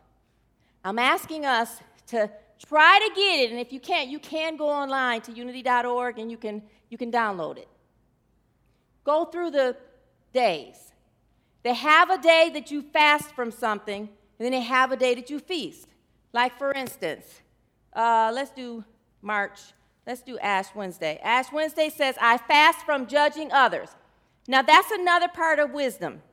I'm 0.83 0.97
asking 0.97 1.45
us 1.45 1.79
to 2.07 2.31
try 2.65 2.97
to 3.07 3.15
get 3.15 3.41
it. 3.41 3.51
And 3.51 3.59
if 3.59 3.71
you 3.71 3.79
can't, 3.79 4.09
you 4.09 4.17
can 4.17 4.57
go 4.57 4.69
online 4.69 5.21
to 5.21 5.31
unity.org 5.31 6.17
and 6.17 6.31
you 6.31 6.37
can, 6.37 6.63
you 6.89 6.97
can 6.97 7.11
download 7.11 7.59
it. 7.59 7.67
Go 9.03 9.25
through 9.25 9.51
the 9.51 9.77
days. 10.33 10.88
They 11.69 11.75
have 11.75 12.09
a 12.09 12.17
day 12.17 12.49
that 12.55 12.71
you 12.71 12.81
fast 12.81 13.35
from 13.35 13.51
something, 13.51 14.01
and 14.01 14.09
then 14.39 14.53
they 14.53 14.61
have 14.61 14.91
a 14.91 14.97
day 14.97 15.13
that 15.13 15.29
you 15.29 15.37
feast. 15.37 15.87
Like, 16.33 16.57
for 16.57 16.71
instance, 16.71 17.41
uh, 17.93 18.31
let's 18.33 18.49
do 18.49 18.83
March. 19.21 19.59
Let's 20.07 20.23
do 20.23 20.39
Ash 20.39 20.65
Wednesday. 20.73 21.19
Ash 21.21 21.51
Wednesday 21.53 21.89
says, 21.89 22.15
I 22.19 22.39
fast 22.39 22.83
from 22.87 23.05
judging 23.05 23.51
others. 23.51 23.89
Now, 24.47 24.63
that's 24.63 24.89
another 24.89 25.27
part 25.27 25.59
of 25.59 25.69
wisdom. 25.69 26.23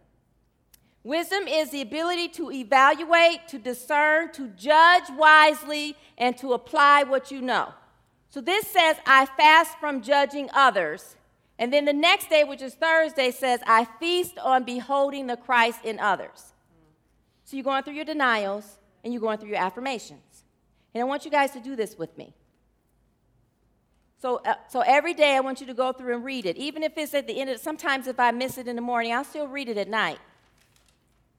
Wisdom 1.05 1.47
is 1.47 1.69
the 1.69 1.83
ability 1.83 2.29
to 2.29 2.51
evaluate, 2.51 3.47
to 3.49 3.59
discern, 3.59 4.33
to 4.33 4.49
judge 4.57 5.05
wisely, 5.19 5.99
and 6.17 6.35
to 6.39 6.55
apply 6.55 7.03
what 7.03 7.31
you 7.31 7.43
know. 7.43 7.75
So 8.31 8.41
this 8.41 8.69
says, 8.69 8.97
I 9.05 9.27
fast 9.27 9.79
from 9.81 10.01
judging 10.01 10.49
others. 10.55 11.17
And 11.59 11.73
then 11.73 11.85
the 11.87 11.93
next 11.93 12.29
day, 12.29 12.45
which 12.45 12.61
is 12.61 12.75
Thursday, 12.75 13.31
says, 13.31 13.61
I 13.67 13.87
feast 13.99 14.39
on 14.39 14.65
beholding 14.65 15.27
the 15.27 15.37
Christ 15.37 15.81
in 15.85 15.99
others. 15.99 16.53
So 17.45 17.57
you're 17.57 17.65
going 17.65 17.83
through 17.83 17.95
your 17.95 18.05
denials 18.05 18.79
and 19.03 19.13
you're 19.13 19.23
going 19.23 19.39
through 19.39 19.51
your 19.51 19.59
affirmations. 19.59 20.45
And 20.93 21.01
I 21.01 21.05
want 21.05 21.25
you 21.25 21.31
guys 21.31 21.53
to 21.53 21.61
do 21.61 21.77
this 21.77 21.97
with 21.97 22.17
me. 22.19 22.35
So, 24.19 24.41
uh, 24.45 24.55
so 24.69 24.81
every 24.81 25.15
day 25.15 25.37
I 25.37 25.41
want 25.41 25.61
you 25.61 25.67
to 25.67 25.75
go 25.75 25.93
through 25.93 26.15
and 26.15 26.25
read 26.25 26.47
it. 26.47 26.57
Even 26.57 26.83
if 26.83 26.97
it's 26.97 27.15
at 27.15 27.27
the 27.27 27.39
end 27.39 27.51
of 27.51 27.61
sometimes 27.61 28.07
if 28.07 28.19
I 28.19 28.31
miss 28.33 28.59
it 28.59 28.67
in 28.67 28.77
the 28.77 28.83
morning, 28.83 29.13
I'll 29.13 29.25
still 29.25 29.47
read 29.47 29.69
it 29.69 29.77
at 29.77 29.89
night. 29.89 30.19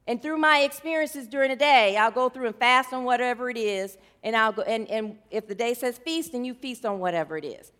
And 0.08 0.22
through 0.22 0.38
my 0.38 0.60
experiences 0.60 1.28
during 1.28 1.50
the 1.50 1.56
day, 1.56 1.98
I'll 1.98 2.12
go 2.12 2.30
through 2.30 2.48
and 2.48 2.56
fast 2.56 2.94
on 2.94 3.04
whatever 3.04 3.50
it 3.50 3.58
is, 3.58 3.98
and 4.24 4.38
I'll 4.38 4.54
go 4.54 4.62
and, 4.62 4.88
and 4.88 5.18
if 5.32 5.48
the 5.48 5.56
day 5.56 5.74
says 5.74 5.98
feast, 5.98 6.32
then 6.32 6.46
you 6.46 6.54
feast 6.54 6.86
on 6.86 7.00
whatever 7.00 7.38
it 7.38 7.44
is. 7.44 7.74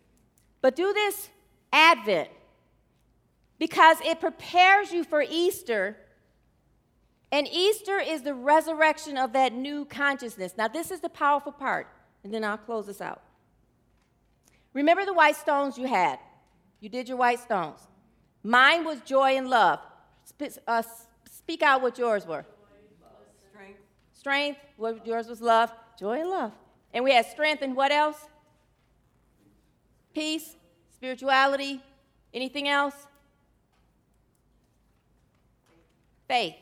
But 0.60 0.76
do 0.76 0.92
this 0.92 1.30
Advent 1.72 2.28
because 3.58 4.00
it 4.02 4.20
prepares 4.20 4.92
you 4.92 5.04
for 5.04 5.22
Easter. 5.28 5.96
And 7.30 7.46
Easter 7.48 7.98
is 7.98 8.22
the 8.22 8.34
resurrection 8.34 9.18
of 9.18 9.32
that 9.32 9.52
new 9.52 9.84
consciousness. 9.84 10.54
Now, 10.56 10.68
this 10.68 10.90
is 10.90 11.00
the 11.00 11.08
powerful 11.08 11.52
part, 11.52 11.88
and 12.24 12.32
then 12.32 12.44
I'll 12.44 12.56
close 12.56 12.86
this 12.86 13.00
out. 13.00 13.22
Remember 14.72 15.04
the 15.04 15.12
white 15.12 15.36
stones 15.36 15.76
you 15.76 15.86
had? 15.86 16.18
You 16.80 16.88
did 16.88 17.08
your 17.08 17.16
white 17.16 17.40
stones. 17.40 17.80
Mine 18.42 18.84
was 18.84 19.00
joy 19.00 19.36
and 19.36 19.50
love. 19.50 19.80
Sp- 20.24 20.62
uh, 20.66 20.82
speak 21.30 21.62
out 21.62 21.82
what 21.82 21.98
yours 21.98 22.26
were. 22.26 22.44
Strength. 23.50 23.80
Strength, 24.12 24.58
what 24.76 25.06
yours 25.06 25.26
was 25.26 25.40
love, 25.40 25.72
joy 25.98 26.20
and 26.20 26.30
love. 26.30 26.52
And 26.94 27.04
we 27.04 27.12
had 27.12 27.26
strength 27.26 27.62
and 27.62 27.74
what 27.74 27.90
else? 27.90 28.28
Peace, 30.14 30.56
spirituality, 30.94 31.82
anything 32.32 32.68
else? 32.68 32.94
Faith. 36.28 36.54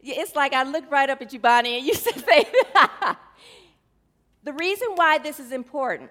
It's 0.00 0.34
like 0.34 0.52
I 0.52 0.64
looked 0.64 0.90
right 0.90 1.08
up 1.08 1.22
at 1.22 1.32
you, 1.32 1.38
Bonnie, 1.38 1.78
and 1.78 1.86
you 1.86 1.94
said 2.06 2.14
faith. 2.14 2.52
the 4.44 4.52
reason 4.52 4.88
why 4.94 5.18
this 5.18 5.38
is 5.38 5.52
important 5.52 6.10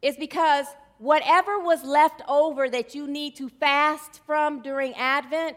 is 0.00 0.16
because 0.16 0.66
whatever 0.98 1.58
was 1.58 1.82
left 1.84 2.22
over 2.28 2.68
that 2.68 2.94
you 2.94 3.06
need 3.06 3.36
to 3.36 3.48
fast 3.48 4.20
from 4.24 4.62
during 4.62 4.94
Advent, 4.94 5.56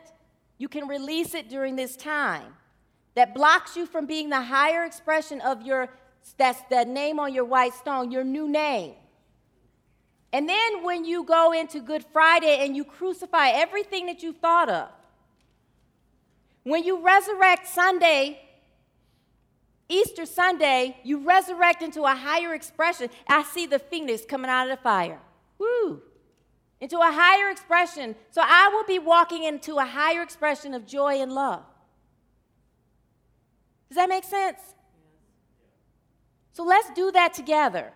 you 0.57 0.67
can 0.67 0.87
release 0.87 1.33
it 1.33 1.49
during 1.49 1.75
this 1.75 1.95
time. 1.95 2.55
That 3.15 3.35
blocks 3.35 3.75
you 3.75 3.85
from 3.85 4.07
being 4.07 4.29
the 4.29 4.41
higher 4.41 4.83
expression 4.85 5.39
of 5.41 5.61
your 5.61 5.89
that's 6.37 6.61
the 6.69 6.85
name 6.85 7.19
on 7.19 7.33
your 7.33 7.43
white 7.43 7.73
stone, 7.73 8.11
your 8.11 8.23
new 8.23 8.47
name. 8.47 8.93
And 10.31 10.47
then 10.47 10.83
when 10.83 11.05
you 11.05 11.23
go 11.23 11.51
into 11.51 11.79
Good 11.79 12.05
Friday 12.11 12.65
and 12.65 12.75
you 12.75 12.85
crucify 12.85 13.49
everything 13.49 14.07
that 14.07 14.23
you 14.23 14.33
thought 14.33 14.69
of, 14.69 14.89
when 16.63 16.83
you 16.83 17.03
resurrect 17.03 17.67
Sunday, 17.67 18.39
Easter 19.89 20.25
Sunday, 20.25 20.97
you 21.03 21.19
resurrect 21.19 21.81
into 21.81 22.03
a 22.03 22.15
higher 22.15 22.53
expression. 22.53 23.09
I 23.27 23.43
see 23.43 23.65
the 23.65 23.79
phoenix 23.79 24.23
coming 24.25 24.49
out 24.49 24.69
of 24.69 24.77
the 24.77 24.81
fire. 24.81 25.19
Woo! 25.57 26.01
Into 26.79 26.97
a 26.97 27.11
higher 27.11 27.49
expression. 27.49 28.15
So 28.31 28.41
I 28.43 28.69
will 28.73 28.85
be 28.85 28.99
walking 28.99 29.43
into 29.43 29.77
a 29.77 29.85
higher 29.85 30.21
expression 30.21 30.73
of 30.73 30.85
joy 30.85 31.21
and 31.21 31.31
love. 31.31 31.63
Does 33.89 33.97
that 33.97 34.09
make 34.09 34.23
sense? 34.23 34.59
So 36.53 36.63
let's 36.63 36.89
do 36.91 37.11
that 37.11 37.33
together. 37.33 37.91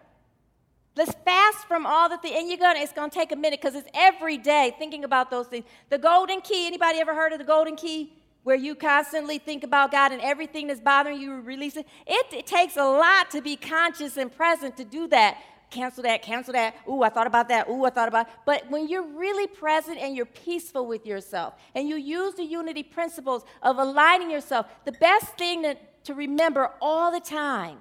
Let's 0.95 1.13
fast 1.25 1.67
from 1.67 1.85
all 1.85 2.09
the 2.09 2.17
things, 2.17 2.35
and 2.37 2.47
you're 2.47 2.57
gonna. 2.57 2.79
It's 2.79 2.91
gonna 2.91 3.11
take 3.11 3.31
a 3.31 3.35
minute 3.35 3.61
because 3.61 3.75
it's 3.75 3.89
every 3.93 4.37
day 4.37 4.75
thinking 4.79 5.03
about 5.03 5.29
those 5.29 5.47
things. 5.47 5.65
The 5.89 5.99
golden 5.99 6.41
key. 6.41 6.65
Anybody 6.65 6.99
ever 6.99 7.13
heard 7.13 7.33
of 7.33 7.39
the 7.39 7.45
golden 7.45 7.75
key? 7.75 8.13
Where 8.47 8.55
you 8.55 8.75
constantly 8.75 9.39
think 9.39 9.65
about 9.65 9.91
God 9.91 10.13
and 10.13 10.21
everything 10.21 10.67
that's 10.67 10.79
bothering 10.79 11.19
you, 11.19 11.41
release 11.41 11.75
it. 11.75 11.85
It, 12.05 12.27
it 12.31 12.47
takes 12.47 12.77
a 12.77 12.85
lot 12.85 13.29
to 13.31 13.41
be 13.41 13.57
conscious 13.57 14.15
and 14.15 14.33
present 14.33 14.77
to 14.77 14.85
do 14.85 15.09
that 15.09 15.35
cancel 15.69 16.01
that, 16.03 16.21
cancel 16.21 16.53
that. 16.53 16.75
Ooh, 16.87 17.03
I 17.03 17.09
thought 17.09 17.27
about 17.27 17.49
that. 17.49 17.67
Ooh, 17.67 17.83
I 17.83 17.89
thought 17.89 18.07
about. 18.07 18.27
But 18.45 18.71
when 18.71 18.87
you're 18.87 19.05
really 19.05 19.47
present 19.47 19.97
and 19.97 20.15
you're 20.15 20.25
peaceful 20.25 20.87
with 20.87 21.05
yourself, 21.05 21.55
and 21.75 21.89
you 21.89 21.97
use 21.97 22.35
the 22.35 22.45
unity 22.45 22.83
principles 22.83 23.43
of 23.61 23.77
aligning 23.77 24.31
yourself, 24.31 24.67
the 24.85 24.93
best 24.93 25.37
thing 25.37 25.63
to, 25.63 25.75
to 26.05 26.13
remember 26.13 26.71
all 26.81 27.11
the 27.11 27.19
time 27.19 27.79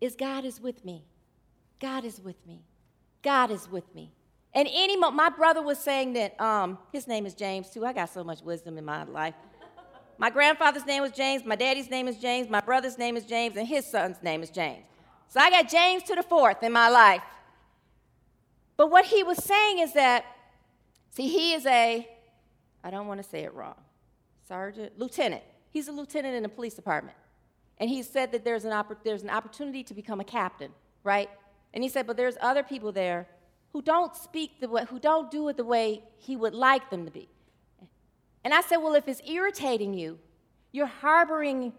is 0.00 0.14
God 0.14 0.44
is 0.44 0.60
with 0.60 0.84
me. 0.84 1.02
God 1.80 2.04
is 2.04 2.20
with 2.20 2.46
me. 2.46 2.62
God 3.20 3.50
is 3.50 3.68
with 3.68 3.92
me. 3.92 4.12
And 4.56 4.66
any 4.72 4.96
mo- 4.96 5.10
my 5.10 5.28
brother 5.28 5.60
was 5.60 5.78
saying 5.78 6.14
that 6.14 6.40
um, 6.40 6.78
his 6.90 7.06
name 7.06 7.26
is 7.26 7.34
James 7.34 7.68
too. 7.68 7.84
I 7.84 7.92
got 7.92 8.08
so 8.08 8.24
much 8.24 8.40
wisdom 8.40 8.78
in 8.78 8.86
my 8.86 9.04
life. 9.04 9.34
My 10.18 10.30
grandfather's 10.30 10.86
name 10.86 11.02
was 11.02 11.12
James. 11.12 11.44
My 11.44 11.56
daddy's 11.56 11.90
name 11.90 12.08
is 12.08 12.16
James. 12.16 12.48
My 12.48 12.60
brother's 12.60 12.96
name 12.96 13.16
is 13.16 13.24
James, 13.24 13.56
and 13.56 13.66
his 13.66 13.86
son's 13.86 14.22
name 14.22 14.42
is 14.42 14.50
James. 14.50 14.84
So 15.28 15.40
I 15.40 15.50
got 15.50 15.68
James 15.68 16.02
to 16.04 16.14
the 16.14 16.22
fourth 16.22 16.62
in 16.62 16.72
my 16.72 16.88
life. 16.88 17.22
But 18.76 18.90
what 18.90 19.06
he 19.06 19.22
was 19.22 19.42
saying 19.42 19.80
is 19.80 19.92
that, 19.94 20.24
see, 21.10 21.28
he 21.28 21.52
is 21.52 21.66
a, 21.66 22.08
I 22.82 22.90
don't 22.90 23.06
want 23.06 23.22
to 23.22 23.28
say 23.28 23.40
it 23.40 23.52
wrong, 23.54 23.76
sergeant, 24.46 24.98
lieutenant. 24.98 25.42
He's 25.70 25.88
a 25.88 25.92
lieutenant 25.92 26.34
in 26.34 26.42
the 26.42 26.48
police 26.48 26.74
department. 26.74 27.16
And 27.78 27.90
he 27.90 28.02
said 28.02 28.32
that 28.32 28.44
there's 28.44 28.64
an, 28.64 28.84
there's 29.04 29.22
an 29.22 29.30
opportunity 29.30 29.82
to 29.84 29.94
become 29.94 30.20
a 30.20 30.24
captain, 30.24 30.70
right? 31.04 31.28
And 31.74 31.82
he 31.82 31.90
said, 31.90 32.06
but 32.06 32.16
there's 32.16 32.36
other 32.40 32.62
people 32.62 32.92
there 32.92 33.26
who 33.72 33.82
don't 33.82 34.16
speak 34.16 34.60
the 34.60 34.68
way, 34.68 34.84
who 34.88 34.98
don't 34.98 35.30
do 35.30 35.48
it 35.48 35.58
the 35.58 35.64
way 35.64 36.02
he 36.16 36.36
would 36.36 36.54
like 36.54 36.88
them 36.88 37.04
to 37.04 37.10
be. 37.10 37.28
And 38.46 38.54
I 38.54 38.60
said, 38.60 38.76
well, 38.76 38.94
if 38.94 39.08
it's 39.08 39.20
irritating 39.28 39.92
you, 39.92 40.20
you're 40.70 40.86
harboring 40.86 41.72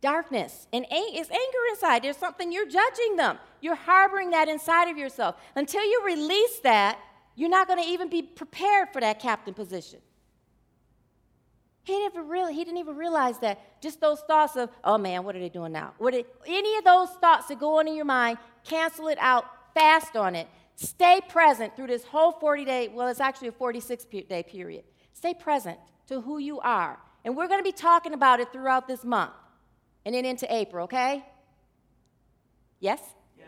darkness. 0.00 0.68
And 0.72 0.86
it's 0.88 1.28
anger 1.28 1.58
inside. 1.70 2.04
There's 2.04 2.18
something 2.18 2.52
you're 2.52 2.68
judging 2.68 3.16
them. 3.16 3.36
You're 3.60 3.74
harboring 3.74 4.30
that 4.30 4.46
inside 4.46 4.88
of 4.88 4.96
yourself. 4.96 5.34
Until 5.56 5.82
you 5.82 6.02
release 6.06 6.60
that 6.60 7.00
you're 7.34 7.48
not 7.48 7.66
going 7.66 7.82
to 7.82 7.90
even 7.90 8.08
be 8.08 8.22
prepared 8.22 8.90
for 8.92 9.00
that 9.00 9.18
captain 9.18 9.52
position. 9.52 9.98
He 11.82 11.98
never 11.98 12.22
really 12.22 12.54
he 12.54 12.62
didn't 12.62 12.78
even 12.78 12.94
realize 12.94 13.40
that 13.40 13.82
just 13.82 14.00
those 14.00 14.20
thoughts 14.20 14.54
of 14.54 14.70
oh 14.84 14.98
man 14.98 15.24
what 15.24 15.34
are 15.34 15.40
they 15.40 15.48
doing 15.48 15.72
now? 15.72 15.94
What 15.98 16.14
are, 16.14 16.22
any 16.46 16.76
of 16.76 16.84
those 16.84 17.08
thoughts 17.20 17.48
that 17.48 17.58
go 17.58 17.80
on 17.80 17.88
in 17.88 17.96
your 17.96 18.04
mind 18.04 18.38
cancel 18.62 19.08
it 19.08 19.18
out 19.20 19.46
fast 19.74 20.14
on 20.14 20.36
it. 20.36 20.46
Stay 20.76 21.20
present 21.28 21.74
through 21.74 21.88
this 21.88 22.04
whole 22.04 22.30
40 22.30 22.64
day 22.64 22.88
well 22.94 23.08
it's 23.08 23.18
actually 23.18 23.48
a 23.48 23.52
46 23.52 24.04
day 24.28 24.44
period 24.44 24.84
stay 25.12 25.34
present 25.34 25.78
to 26.06 26.20
who 26.20 26.38
you 26.38 26.60
are 26.60 26.98
and 27.24 27.36
we're 27.36 27.48
going 27.48 27.60
to 27.60 27.64
be 27.64 27.72
talking 27.72 28.14
about 28.14 28.40
it 28.40 28.52
throughout 28.52 28.88
this 28.88 29.04
month 29.04 29.32
and 30.04 30.14
then 30.14 30.24
into 30.24 30.52
April, 30.52 30.84
okay? 30.84 31.24
Yes? 32.78 33.00
Yes. 33.38 33.46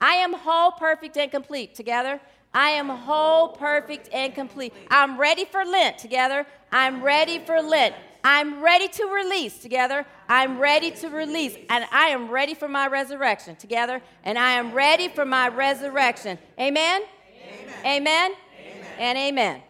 I 0.00 0.14
am 0.14 0.32
whole, 0.32 0.70
perfect, 0.72 1.16
and 1.16 1.30
complete. 1.30 1.74
Together? 1.74 2.20
I 2.54 2.70
am 2.70 2.88
whole, 2.88 3.48
perfect, 3.48 4.08
and 4.12 4.34
complete. 4.34 4.72
I'm 4.90 5.18
ready 5.18 5.44
for 5.44 5.64
Lent. 5.64 5.98
Together? 5.98 6.46
I'm 6.70 7.02
ready 7.02 7.40
for 7.40 7.60
Lent. 7.60 7.94
I'm 8.22 8.62
ready 8.62 8.86
to 8.88 9.04
release. 9.06 9.58
Together? 9.58 10.06
I'm 10.28 10.58
ready 10.58 10.90
to 10.92 11.08
release. 11.08 11.56
And 11.68 11.84
I 11.90 12.08
am 12.08 12.30
ready 12.30 12.54
for 12.54 12.68
my 12.68 12.86
resurrection. 12.86 13.56
Together? 13.56 14.00
And 14.22 14.38
I 14.38 14.52
am 14.52 14.72
ready 14.72 15.08
for 15.08 15.24
my 15.24 15.48
resurrection. 15.48 16.38
Amen? 16.58 17.02
Amen. 17.42 17.74
Amen? 17.84 18.32
amen. 18.60 18.86
And 18.98 19.18
amen. 19.18 19.62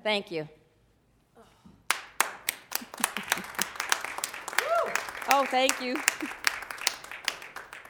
Amen. 0.00 0.22
Thank 0.22 0.30
you. 0.30 0.48
Oh, 5.32 5.44
thank 5.44 5.80
you. 5.80 5.96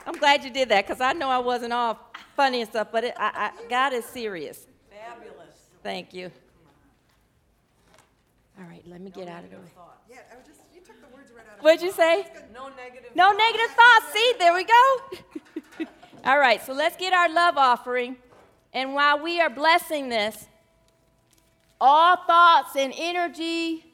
I'm 0.07 0.13
glad 0.15 0.45
you 0.45 0.51
did 0.51 0.69
that 0.69 0.87
because 0.87 1.01
I 1.01 1.15
know 1.15 1.31
I 1.31 1.39
wasn't 1.39 1.73
all 1.73 1.99
funny 2.37 2.61
and 2.61 2.69
stuff, 2.69 2.89
but 2.93 3.05
it, 3.05 3.15
I, 3.17 3.31
I, 3.35 3.69
God 3.69 3.95
is 3.95 4.05
serious. 4.05 4.67
Fabulous. 4.91 5.57
Thank 5.83 6.13
you. 6.13 6.31
All 8.59 8.67
right, 8.67 8.83
let 8.87 9.01
me 9.01 9.11
get 9.11 9.27
out 9.27 9.45
of 9.45 9.51
the 9.51 9.57
way. 9.57 9.63
Yeah, 10.11 10.17
I 10.31 10.37
was 10.37 10.47
just, 10.47 10.61
you 10.75 10.83
took 10.83 11.01
the 11.01 11.17
words 11.17 11.31
right 11.35 11.47
out 11.51 11.59
of 11.59 11.65
What'd 11.65 11.81
you 11.81 11.93
say? 11.93 12.27
No 12.53 12.69
negative. 12.69 13.17
No 13.17 13.33
negative 13.33 13.71
thoughts. 13.71 14.13
See, 14.13 14.35
there 14.39 14.53
we 14.53 14.65
go. 14.65 15.87
all 16.27 16.39
right, 16.39 16.63
so 16.63 16.75
let's 16.75 16.97
get 16.97 17.15
our 17.15 17.33
love 17.33 17.57
offering. 17.57 18.17
And 18.75 18.93
while 18.93 19.19
we 19.19 19.41
are 19.41 19.49
blessing 19.49 20.11
this, 20.11 20.47
all 21.81 22.17
thoughts 22.17 22.77
and 22.77 22.93
energy, 22.97 23.85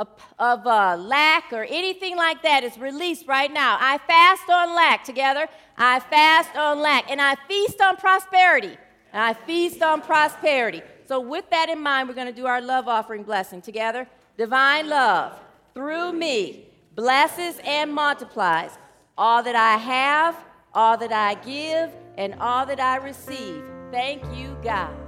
of, 0.00 0.08
of 0.38 0.66
uh, 0.66 0.96
lack 0.96 1.52
or 1.52 1.64
anything 1.64 2.16
like 2.16 2.42
that 2.42 2.64
is 2.64 2.78
released 2.78 3.28
right 3.28 3.52
now. 3.52 3.76
I 3.78 3.98
fast 3.98 4.48
on 4.48 4.74
lack 4.74 5.04
together. 5.04 5.46
I 5.76 6.00
fast 6.00 6.56
on 6.56 6.80
lack. 6.80 7.10
And 7.10 7.20
I 7.20 7.36
feast 7.46 7.80
on 7.82 7.96
prosperity. 7.96 8.78
And 9.12 9.22
I 9.22 9.34
feast 9.34 9.82
on 9.82 10.00
prosperity. 10.00 10.82
So, 11.06 11.20
with 11.20 11.50
that 11.50 11.68
in 11.68 11.80
mind, 11.80 12.08
we're 12.08 12.14
going 12.14 12.28
to 12.28 12.32
do 12.32 12.46
our 12.46 12.62
love 12.62 12.88
offering 12.88 13.24
blessing 13.24 13.60
together. 13.60 14.06
Divine 14.38 14.88
love 14.88 15.38
through 15.74 16.12
me 16.12 16.68
blesses 16.94 17.60
and 17.64 17.92
multiplies 17.92 18.70
all 19.18 19.42
that 19.42 19.56
I 19.56 19.76
have, 19.76 20.36
all 20.72 20.96
that 20.96 21.12
I 21.12 21.34
give, 21.34 21.90
and 22.16 22.34
all 22.40 22.64
that 22.66 22.80
I 22.80 22.96
receive. 22.96 23.64
Thank 23.90 24.22
you, 24.34 24.56
God. 24.62 24.99